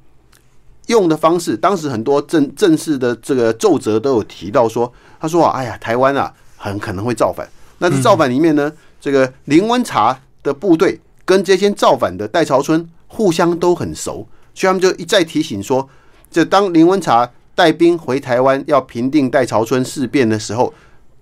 [0.87, 7.49] 用的方式，当时很多正正式的这个奏折都有提到说，他说啊，哎呀，台湾啊很可能会造反。
[7.79, 15.89] 那这造反里面呢，这个林文茶的部队跟这些造反的戴朝春互相都很熟，所以他们就一再提醒说，
[16.31, 20.73] 这当林文茶带兵回台湾要平定戴朝春事变的时候，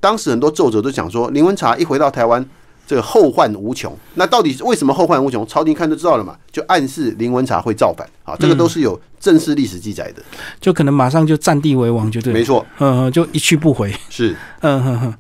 [0.01, 2.45] 当时很多奏折都讲说，林文茶一回到台湾，
[2.91, 3.97] 这个后患无穷。
[4.15, 5.47] 那到底是为什么后患无穷？
[5.47, 10.21] 朝廷看就知道了嘛，就暗示林文茶会造反啊，这个都是有正式历史记载的。
[10.61, 12.39] 就可能马上就占地为王，就对了。
[12.41, 13.95] 没错，嗯，嗯就一去不回。
[14.09, 14.35] 是。
[14.63, 15.15] 嗯哼哼，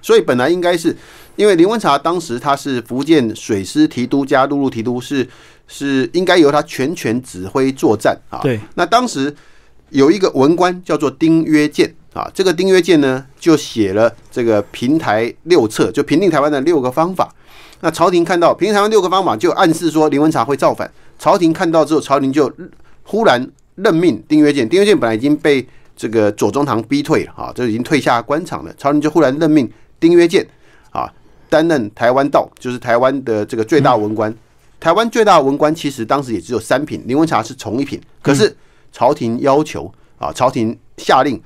[0.00, 0.96] 所以本来应该是
[1.36, 5.28] 因为林文茶当时他是福建水师提督加陆路提督，是
[5.68, 8.40] 是应该由他全权指挥作战啊。
[8.40, 9.36] 对，那当时
[9.90, 17.28] 有一个文官叫做丁曰健啊，这个丁曰健呢就写了这个平台六策，就平定台湾的六个方法。
[17.80, 20.90] 那朝廷看到平定台湾六个方法，就暗示说林文茶会造反。
[21.18, 22.50] 朝廷看到之后，朝廷就
[23.02, 24.66] 忽然任命丁曰健。
[24.66, 28.72] 丁曰健本来已经被这个左宗棠逼退了啊，就已经退下官场了。
[28.78, 30.46] 朝廷就忽然任命丁曰健
[30.90, 31.12] 啊
[31.50, 34.32] 担任台湾道，就是台湾的这个最大文官。
[34.80, 38.56] 台湾最大文官其实当时也只有三品，林文茶是从一品，可是
[38.92, 41.40] 朝廷要求啊，朝廷下令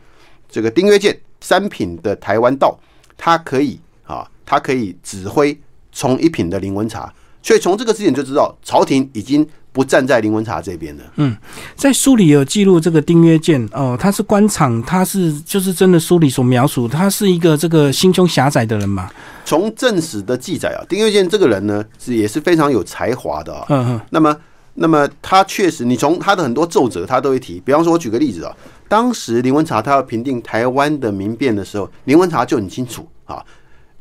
[0.51, 2.79] 这个丁曰健三品的台湾道，
[3.17, 5.59] 他可以啊，他可以指挥
[5.93, 11.39] 从一品的林文茶，所以从这个事情就知道朝廷已经不站在林文茶这边了。
[11.77, 19.11] 在书里有记录这个丁曰健哦，他是官场，他是就是真的书里所描述，他是一个这个心胸狭窄的人嘛。
[19.45, 23.67] 从正史的记载啊，丁曰健这个人呢是也是非常有才华的啊。
[23.69, 24.37] 嗯哼，那么，
[24.75, 27.63] 那么他确实，你从他的很多奏折，他都会提。
[27.65, 28.55] 比方说，我举个例子啊，
[28.89, 33.45] 当时林文茶他要平定台湾的民变的时候，林文茶就很清楚啊，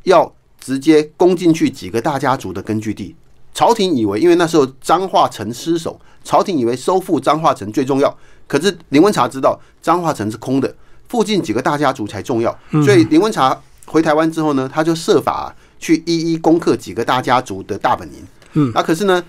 [0.04, 3.14] 要直接攻进去几个大家族的根据地。
[3.52, 8.16] 朝廷以为，因为那时候彰化城失守，朝廷以为收复彰化城最重要。
[8.46, 10.72] 可是林文茶知道彰化城是空的，
[11.08, 12.56] 附近几个大家族才重要。
[12.84, 18.26] 所以林文茶回台湾之后呢，他就设法去一一攻克几个大家族的大本营。
[18.52, 19.22] 嗯，那可是呢，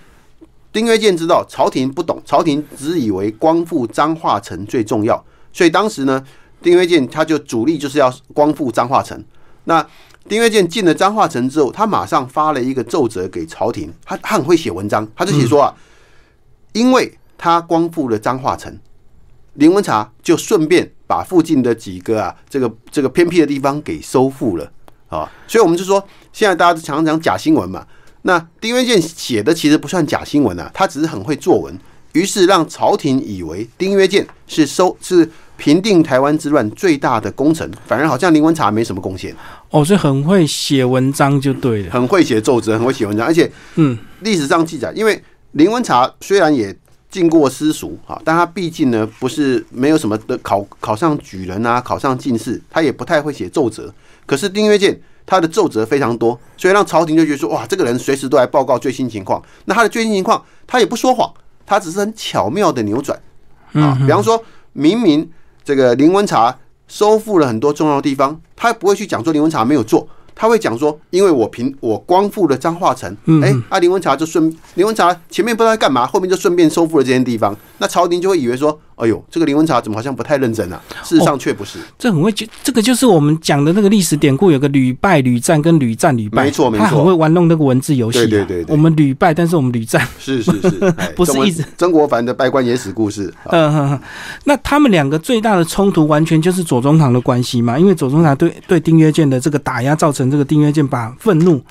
[0.71, 6.23] 丁曰健知道朝廷不懂，朝廷只以为光复彰化城最重要，所以当时呢，
[6.61, 9.23] 丁曰健他就主力就是要光复彰化城。
[9.65, 9.85] 那
[10.27, 15.73] 丁曰健进了彰化城之后，他马上发了一个奏折给朝廷，他他很会写文章，他就写说啊，
[16.73, 18.77] 因为他光复了彰化城，
[19.53, 24.71] 林文茶就顺便把附近的几个啊这个这个偏僻的地方给收复了
[25.07, 27.87] 啊，所以我们就说现在大家都常常讲假新闻嘛，
[28.23, 31.75] 那丁曰健写的其实不算假新闻啊，他只是很会作文，
[32.13, 39.35] 于是让朝廷以为丁曰健是收是平定台湾之乱最大的功臣，反而好像林文茶没什么贡献，
[39.69, 41.91] 哦，所以很会写文章就对了。
[41.91, 46.75] 很会写奏折，很会写文章，而且嗯，历史上记载，因为林文茶虽然也
[47.09, 53.93] 进过私塾啊，但他毕竟呢不是没有什么的考考上举人啊，考上进士，他也不太会写奏折。
[54.25, 59.43] 可是丁曰健他的奏折非常多，所以让朝廷就觉得说，哇，这个人随时都来报告最新情况。
[59.65, 61.33] 那他的最新情况，他也不说谎，
[61.69, 63.17] 他只是很巧妙的扭转
[63.73, 63.95] 啊。
[63.99, 65.29] 比方说，明明
[65.63, 80.81] 这个林文茶收复了很多重要的地方，他不会去讲说林文茶没有做，他会讲说，因为我平我光复了彰化城，哎、啊林文茶就顺林文茶前面不知道在干嘛，后面就顺便收复了这些地方，那朝廷就会以为说，哎呦，这个林文茶怎么好像不太认真啊？
[81.03, 86.83] 事实上却不是，这很会就这个就是我们讲的那个历史典故，有个屡败屡战跟屡战屡败，没错没错。
[86.85, 88.21] 他很会玩弄那个文字游戏、啊。
[88.23, 88.65] 对对对对。
[88.67, 90.05] 我们屡败，但是我们屡战。
[90.19, 91.63] 是是是， 哎不是一直。
[91.77, 93.51] 曾国藩的拜官野史故事，啊。
[93.51, 93.99] 嗯
[94.43, 101.61] 那他们两个最大的冲突完全就是左宗棠的关系嘛，因为左宗棠对对丁曰健的这个打压，造成这个丁曰健把愤怒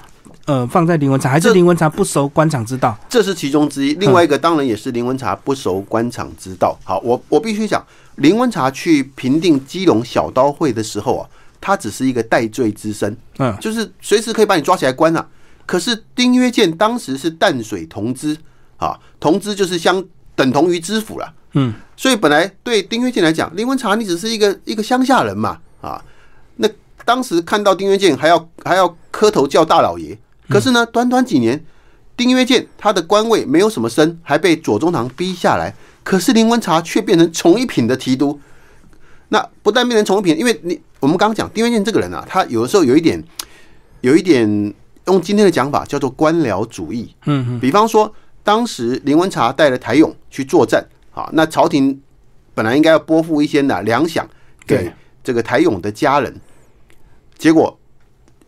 [0.48, 2.98] 呃放在林文茶，还是这林文茶不熟官场之道？
[3.06, 3.92] 这是其中之一。
[3.94, 6.76] 另外一个当然也是林文茶不熟官场之道。
[6.82, 7.86] 好，我我必须讲，
[8.16, 11.28] 林文茶去平定基隆小刀会的时候啊，
[11.60, 15.24] 他只是一个戴罪之身，嗯，就是随时可以把你抓起来关啊。
[15.66, 18.34] 可是丁曰健当时是淡水同知
[18.78, 20.02] 啊，同知就是相
[20.34, 26.02] 等同于知府了，嗯，所以本来对丁曰健来讲，林文茶你只是一个一个乡下人嘛，啊，
[26.56, 26.66] 那
[27.04, 30.18] 当时看到丁曰健还要还要磕头叫大老爷，
[30.48, 31.64] 可是呢，短短几年，
[32.16, 38.40] 丁曰健他的官位没有什么升，还被左宗棠逼下来，可是林文茶却变成从一品的提督。
[39.28, 43.22] 那不但变成从一品，因为你我们刚刚讲丁曰健这个人啊，他有的时候有一点，
[44.00, 44.74] 有一点
[45.06, 47.14] 用今天的讲法叫做官僚主义。
[47.26, 50.82] 嗯嗯，比方说，当时林文茶带了台勇去作战，
[51.12, 52.00] 啊，那朝廷
[52.54, 54.24] 本来应该要拨付一些的粮饷
[54.66, 54.90] 给
[55.22, 56.40] 这个台勇的家人，
[57.36, 57.78] 结果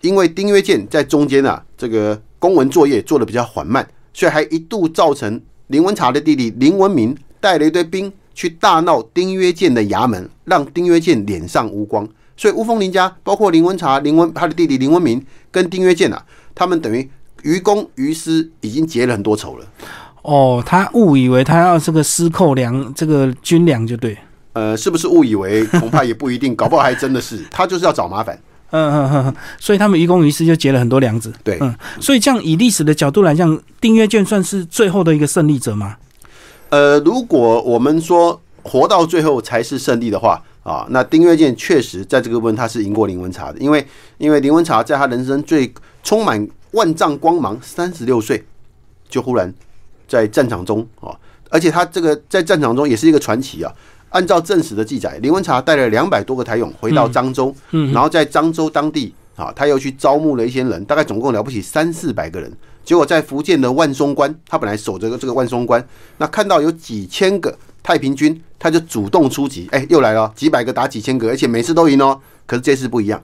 [0.01, 12.07] 因为丁曰健在中间啊，这个公文作业做的比较缓慢，所以还一度造成林文茶的弟弟林文明带了一堆兵去大闹丁约健的衙门，让丁约健脸上无光。
[12.37, 16.22] 所以乌峰林家，包括林文茶、林文他的弟弟林文明跟丁约健啊，
[16.55, 17.09] 他们等于
[17.45, 19.64] 于公于私已经结了很多仇了。
[20.20, 24.18] 哦，他误以为他要这个私扣粮，这个军粮就对。
[24.53, 25.64] 呃，是不是误以为？
[25.64, 28.39] 恐怕也不一定，搞不好还真的是他就是要找麻烦。
[28.71, 31.33] 嗯嗯嗯，嗯所以他们愚公于私就结了很多梁子。
[31.43, 35.97] 对，嗯，所以这样以历史的角度来讲，丁曰健算是最后的一个胜利者吗？
[36.71, 43.85] 呃，如果我们说活到最后才是胜利的话啊，那丁月健确实在这个部分他是赢过林文茶的，因为
[44.18, 48.45] 因为林文茶在他人生最充满万丈光芒，三十六岁
[49.09, 49.53] 就忽然
[50.07, 51.11] 在战场中啊，
[51.49, 53.73] 而且他这个在战场中也是一个传奇啊。
[54.11, 62.53] 按照正史的记载，林文茶带了两百多个台勇回到漳州，嗯然后在漳州当地啊，他又去招募了一些人，大概总共了不起三四百个人。
[62.85, 65.87] 结果在福建的万松关，他本来守着这个万松关，
[66.19, 72.21] 那看到有几千个太平军，他就主动出击，哎，又来了，几百个打几千个，而且每次都赢哦。
[72.47, 73.23] 可是这次不一样，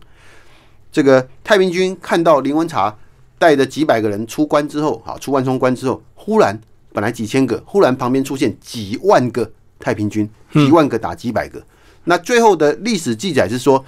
[0.92, 2.94] 这个太平军看到林文茶
[3.38, 6.56] 带着几百个人出关之后，好出万松关之后，忽然
[6.92, 11.62] 本来几千个，忽然旁边出现几万个太平军，一万个打几百个。
[12.04, 13.84] 那最后的历史记载是说，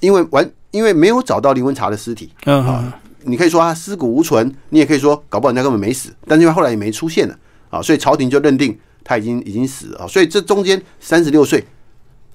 [0.00, 7.38] 因为完，因为没有找到林文茶的尸体，嗯啊，你可以说他尸骨无存，你也可以说搞不好人家根本没死，但是因为后来也没出现了
[7.70, 11.64] 啊，所以朝廷就认定他已经已经死了啊，所以这中间三十六岁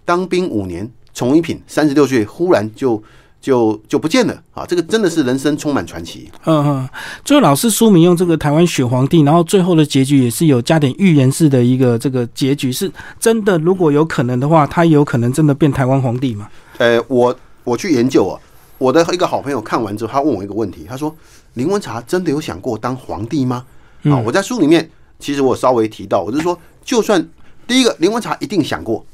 [0.04, 3.02] 当兵五年，从一品三十六岁忽然就
[3.40, 6.30] 就就不见了啊，这个真的是人生充满传奇。
[6.46, 6.90] 嗯嗯，
[7.24, 13.58] 最后老师书名用这个台湾血皇帝，然后最后的结局也是有加点预言式的一个这个结局，是真的。
[13.60, 16.50] 如果有可能的话，他有可能真的变台湾皇帝吗？
[16.78, 18.40] 呃，我我去研究啊，
[18.78, 21.16] 我的一个好朋友看完之后，他问我一个问题，他说
[21.54, 23.66] 林文茶真的有想过当皇帝吗？
[24.04, 27.26] 啊，我在书里面其实我稍微提到，我就说，就算
[27.66, 29.06] 第一个林文茶一定想过，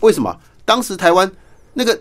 [0.00, 0.36] 为什么？
[0.64, 1.30] 当时台湾
[1.74, 2.00] 那个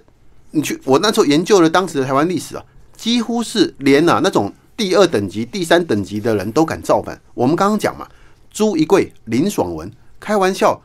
[0.52, 2.64] 你去，我那时候研究了当时的台湾历史啊，
[2.96, 7.20] 几乎是连啊那种第二等级、第三等级的人都敢造反。
[7.34, 8.08] 我们刚刚讲嘛，
[8.52, 10.82] 朱一贵、林爽文，开玩笑，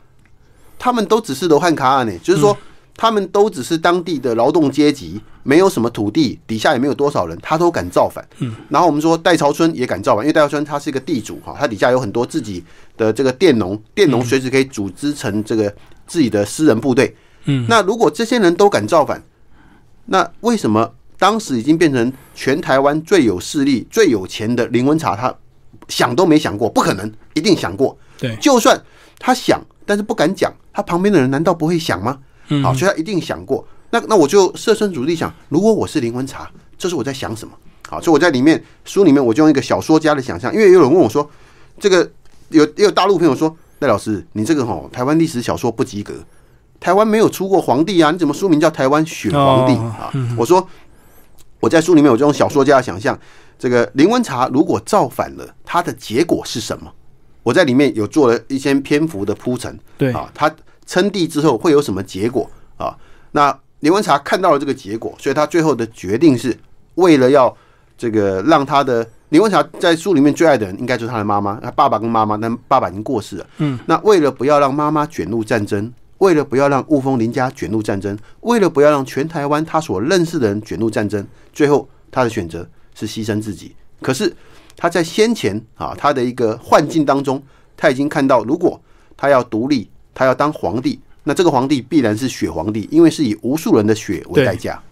[0.78, 2.56] 他们都只是罗汉卡案呢，就是说。
[2.96, 8.24] 他们都只是当地的劳动阶级，没有什么土地，底下也没有多少人，他都敢造反。
[8.38, 12.62] 嗯，然后我们说戴朝春也敢造反，因为戴朝春他是一个地主哈，他底下有很多自己
[12.96, 15.74] 的这个佃农，佃农随时可以组织成这个
[16.06, 17.12] 自己的私人部队。
[17.46, 19.20] 嗯，那如果这些人都敢造反，
[20.06, 25.34] 那为什么当时已经变成全台湾最有势力、最有钱的林文茶，他
[25.88, 27.96] 想都没想过，不可能，一定想过。
[28.18, 28.80] 对，就算
[29.18, 32.18] 他想，但是不敢讲，他旁边的人难道不会想吗？
[32.48, 33.66] 嗯好，所以他一定想过。
[33.90, 37.54] 那那我就设身处地想，如果我是林文茶，这是我在想什么？
[37.88, 41.28] 好，所以我在里面书里面我就用一个小说家的想象，因为也有人问我说，
[41.78, 42.10] 这个
[42.48, 46.14] 有也有大陆朋友说，赖老师，你这个吼台湾历史小说不及格，
[46.84, 50.12] 台湾没有出过皇帝啊，你怎么书名叫台湾选皇帝哦啊？
[50.36, 50.68] 我说
[51.58, 53.18] 我在书里面有这种小说家的想象，
[53.58, 56.92] 这个林文茶如果造反了，他的结果是什么？
[57.42, 60.54] 我在里面有做了一些篇幅的铺陈，对啊，他
[60.84, 62.94] 称帝之后会有什么结果啊？
[63.32, 66.54] 那林文茶看到了这个结果，所以他最后的决定是
[66.96, 67.56] 为了要
[67.96, 73.46] 这个让他的林文茶在书里面最爱的人应该就是他的妈妈，他爸爸跟妈妈，但爸爸已经过世了。
[73.56, 75.90] 嗯，那为了不要让妈妈卷入战争，
[76.24, 81.22] 为了不要让雾峰林家卷入战争，为了不要让全台湾他所认识的人卷入战争，
[81.52, 83.76] 最后他的选择是牺牲自己。
[84.00, 84.34] 可是
[84.74, 87.42] 他在先前啊，他的一个幻境当中，
[87.76, 88.80] 他已经看到，如果
[89.18, 94.82] 他要独立，他要当皇帝，那这个皇帝必然是血皇帝，因为是以无数人的血为代价。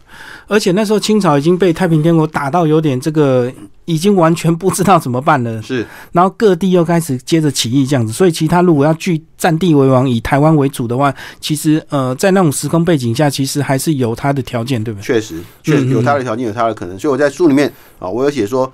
[0.47, 3.51] 而且那时候清朝已经被太平天国打到有点这个，
[3.85, 5.61] 已经完全不知道怎么办了。
[5.63, 15.05] 是然后各地又开始接着起义这样子，所以其他如果要据占地为王，以台湾为主的话，其实呃，在那种时空背景下，其实还是有它的条件，对不对？
[15.05, 16.99] 确实，确实有他的条件，有他的可能。
[16.99, 18.71] 所以我在书里面啊，我有写说，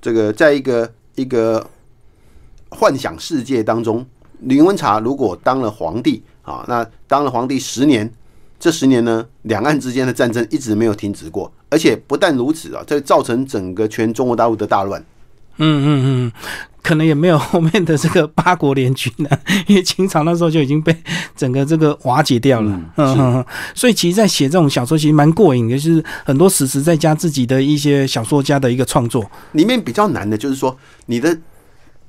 [0.00, 1.66] 这个在一个一个
[2.68, 4.04] 幻想世界当中，
[4.40, 8.10] 林文茶如果当了皇帝啊，那当了皇帝十年，
[8.58, 15.02] 这十年呢，两岸之间的战争一直没有停止过，而且不但如此啊，这造成整个全中国大陆的大乱
[15.58, 16.32] 嗯嗯嗯，
[16.82, 19.28] 可能也没有后面的这个八国联军呢，
[19.66, 20.94] 因为清朝那时候就已经被
[21.34, 22.70] 整个这个瓦解掉了。
[22.70, 29.24] 嗯嗯嗯，嗯所以其实，在写这种小说，其实蛮过瘾的，就是很多史实在加自己的一些小说家的一个创作。
[29.52, 30.76] 里面比较难的就是说，
[31.06, 31.38] 你的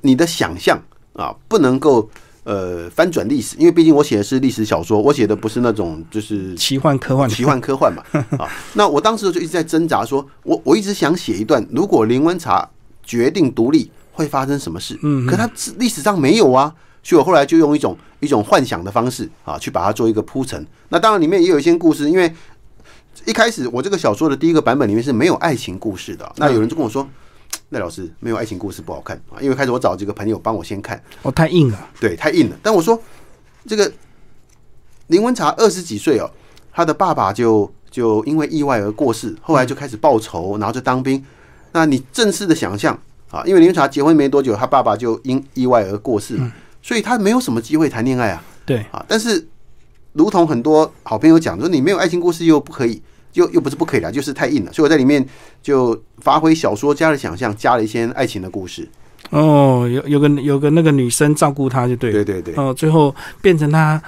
[0.02, 0.78] 你的想象
[1.14, 2.10] 啊，不能够
[2.48, 8.02] 呃翻转历史，因为毕竟我写的是历史小说，我写的不是那种就是奇幻科幻，奇幻科幻嘛
[8.38, 8.48] 啊。
[8.74, 12.68] 那我当时就一直在挣扎说，我我一直想写一段，如果林文茶
[13.04, 14.98] 决定独立会发生什么事？
[15.04, 16.74] 嗯，可他历史上没有啊，
[17.04, 20.66] 所以我后来就用一种一种幻想的方式啊，去把它做一个铺陈。
[20.88, 22.34] 那当然里面也有一些故事，因为
[23.26, 26.32] 一开始我这个小说的第一个版本里面是没有爱情故事的。
[26.38, 27.06] 那有人就跟我说，
[27.70, 31.90] 赖老师没有爱情故事不好看啊，因为开始我找几个朋友帮我先看，哦，太硬了。
[32.00, 32.56] 对，太硬了。
[32.64, 32.98] 但我说
[33.66, 33.92] 这个
[35.08, 36.32] 林文茶二十几岁哦，
[36.72, 41.24] 他的爸爸就就因为意外而过世，后来就开始报仇，然后就当兵。
[41.74, 42.98] 那你正式的想象
[43.30, 46.52] 啊，因为林文茶结婚没多久，他爸爸就因意外而过世嘛，
[46.82, 48.42] 所以他没有什么机会谈恋爱啊。
[48.66, 49.46] 对，啊，但是
[50.14, 53.02] 如同很多好朋友讲说，你没有爱情故事又不可以，
[53.38, 54.74] 又又不是不可以啦，就是太硬了。
[54.74, 55.26] 所以我在里面
[55.62, 58.88] 就发挥小说家的想象，加了一些爱情的故事。
[59.30, 62.24] 哦，有有个有个那个女生照顾他就对了。
[62.24, 64.02] 对对对哦，最后变成他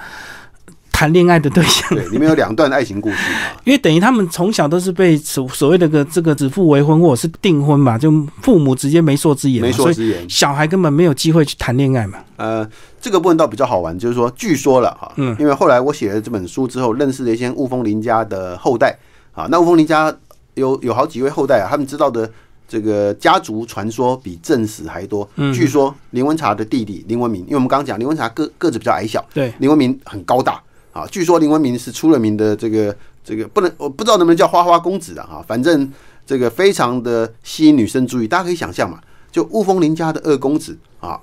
[0.90, 1.88] 谈恋爱的对象。
[1.90, 3.54] 对，里面有两段爱情故事啊。
[3.64, 8.10] 因为等于他们从小都是被所所谓的个这个指腹为婚或者是订婚嘛，就
[8.42, 10.28] 父母直接媒妁之言，媒妁之言。
[10.28, 12.18] 小孩根本没有机会去谈恋爱嘛。
[12.36, 12.66] 呃，
[12.98, 18.98] 这个部分倒比较好玩，就是说，据说了哈，嗯因为后来我写了这本书之后，认识了一些雾峰林家的后代
[19.32, 19.46] 啊。
[19.50, 20.14] 那吴凤林家
[20.54, 22.30] 有有好几位后代啊，他们知道的
[22.68, 25.28] 这个家族传说比正史还多。
[25.36, 30.62] 嗯据说林文茶的弟弟林文明，因为我们刚刚讲林文茶个个子比较矮小，对，林文明很高大
[30.92, 31.06] 啊。
[31.06, 35.90] 据说林文明是出了名的这个这个不能我不知道能不能叫花花公子啊哈，反正
[36.26, 38.28] 这个非常的吸引女生注意。
[38.28, 39.00] 大家可以想象嘛，
[39.32, 41.18] 就雾峰林家的二公子啊，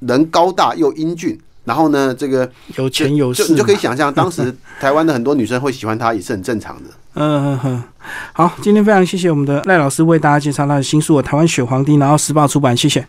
[0.00, 6.90] 人高大又英俊，然后呢，这个有钱有势，就你就可以想象，当时 台湾的很多女生会喜欢他，也是很正常的。
[7.14, 7.84] 嗯嗯嗯，
[8.32, 13.06] 好，今天非常谢谢我们的赖老师为大家介绍他的新书《台湾血皇帝》，然后时报出版，谢谢。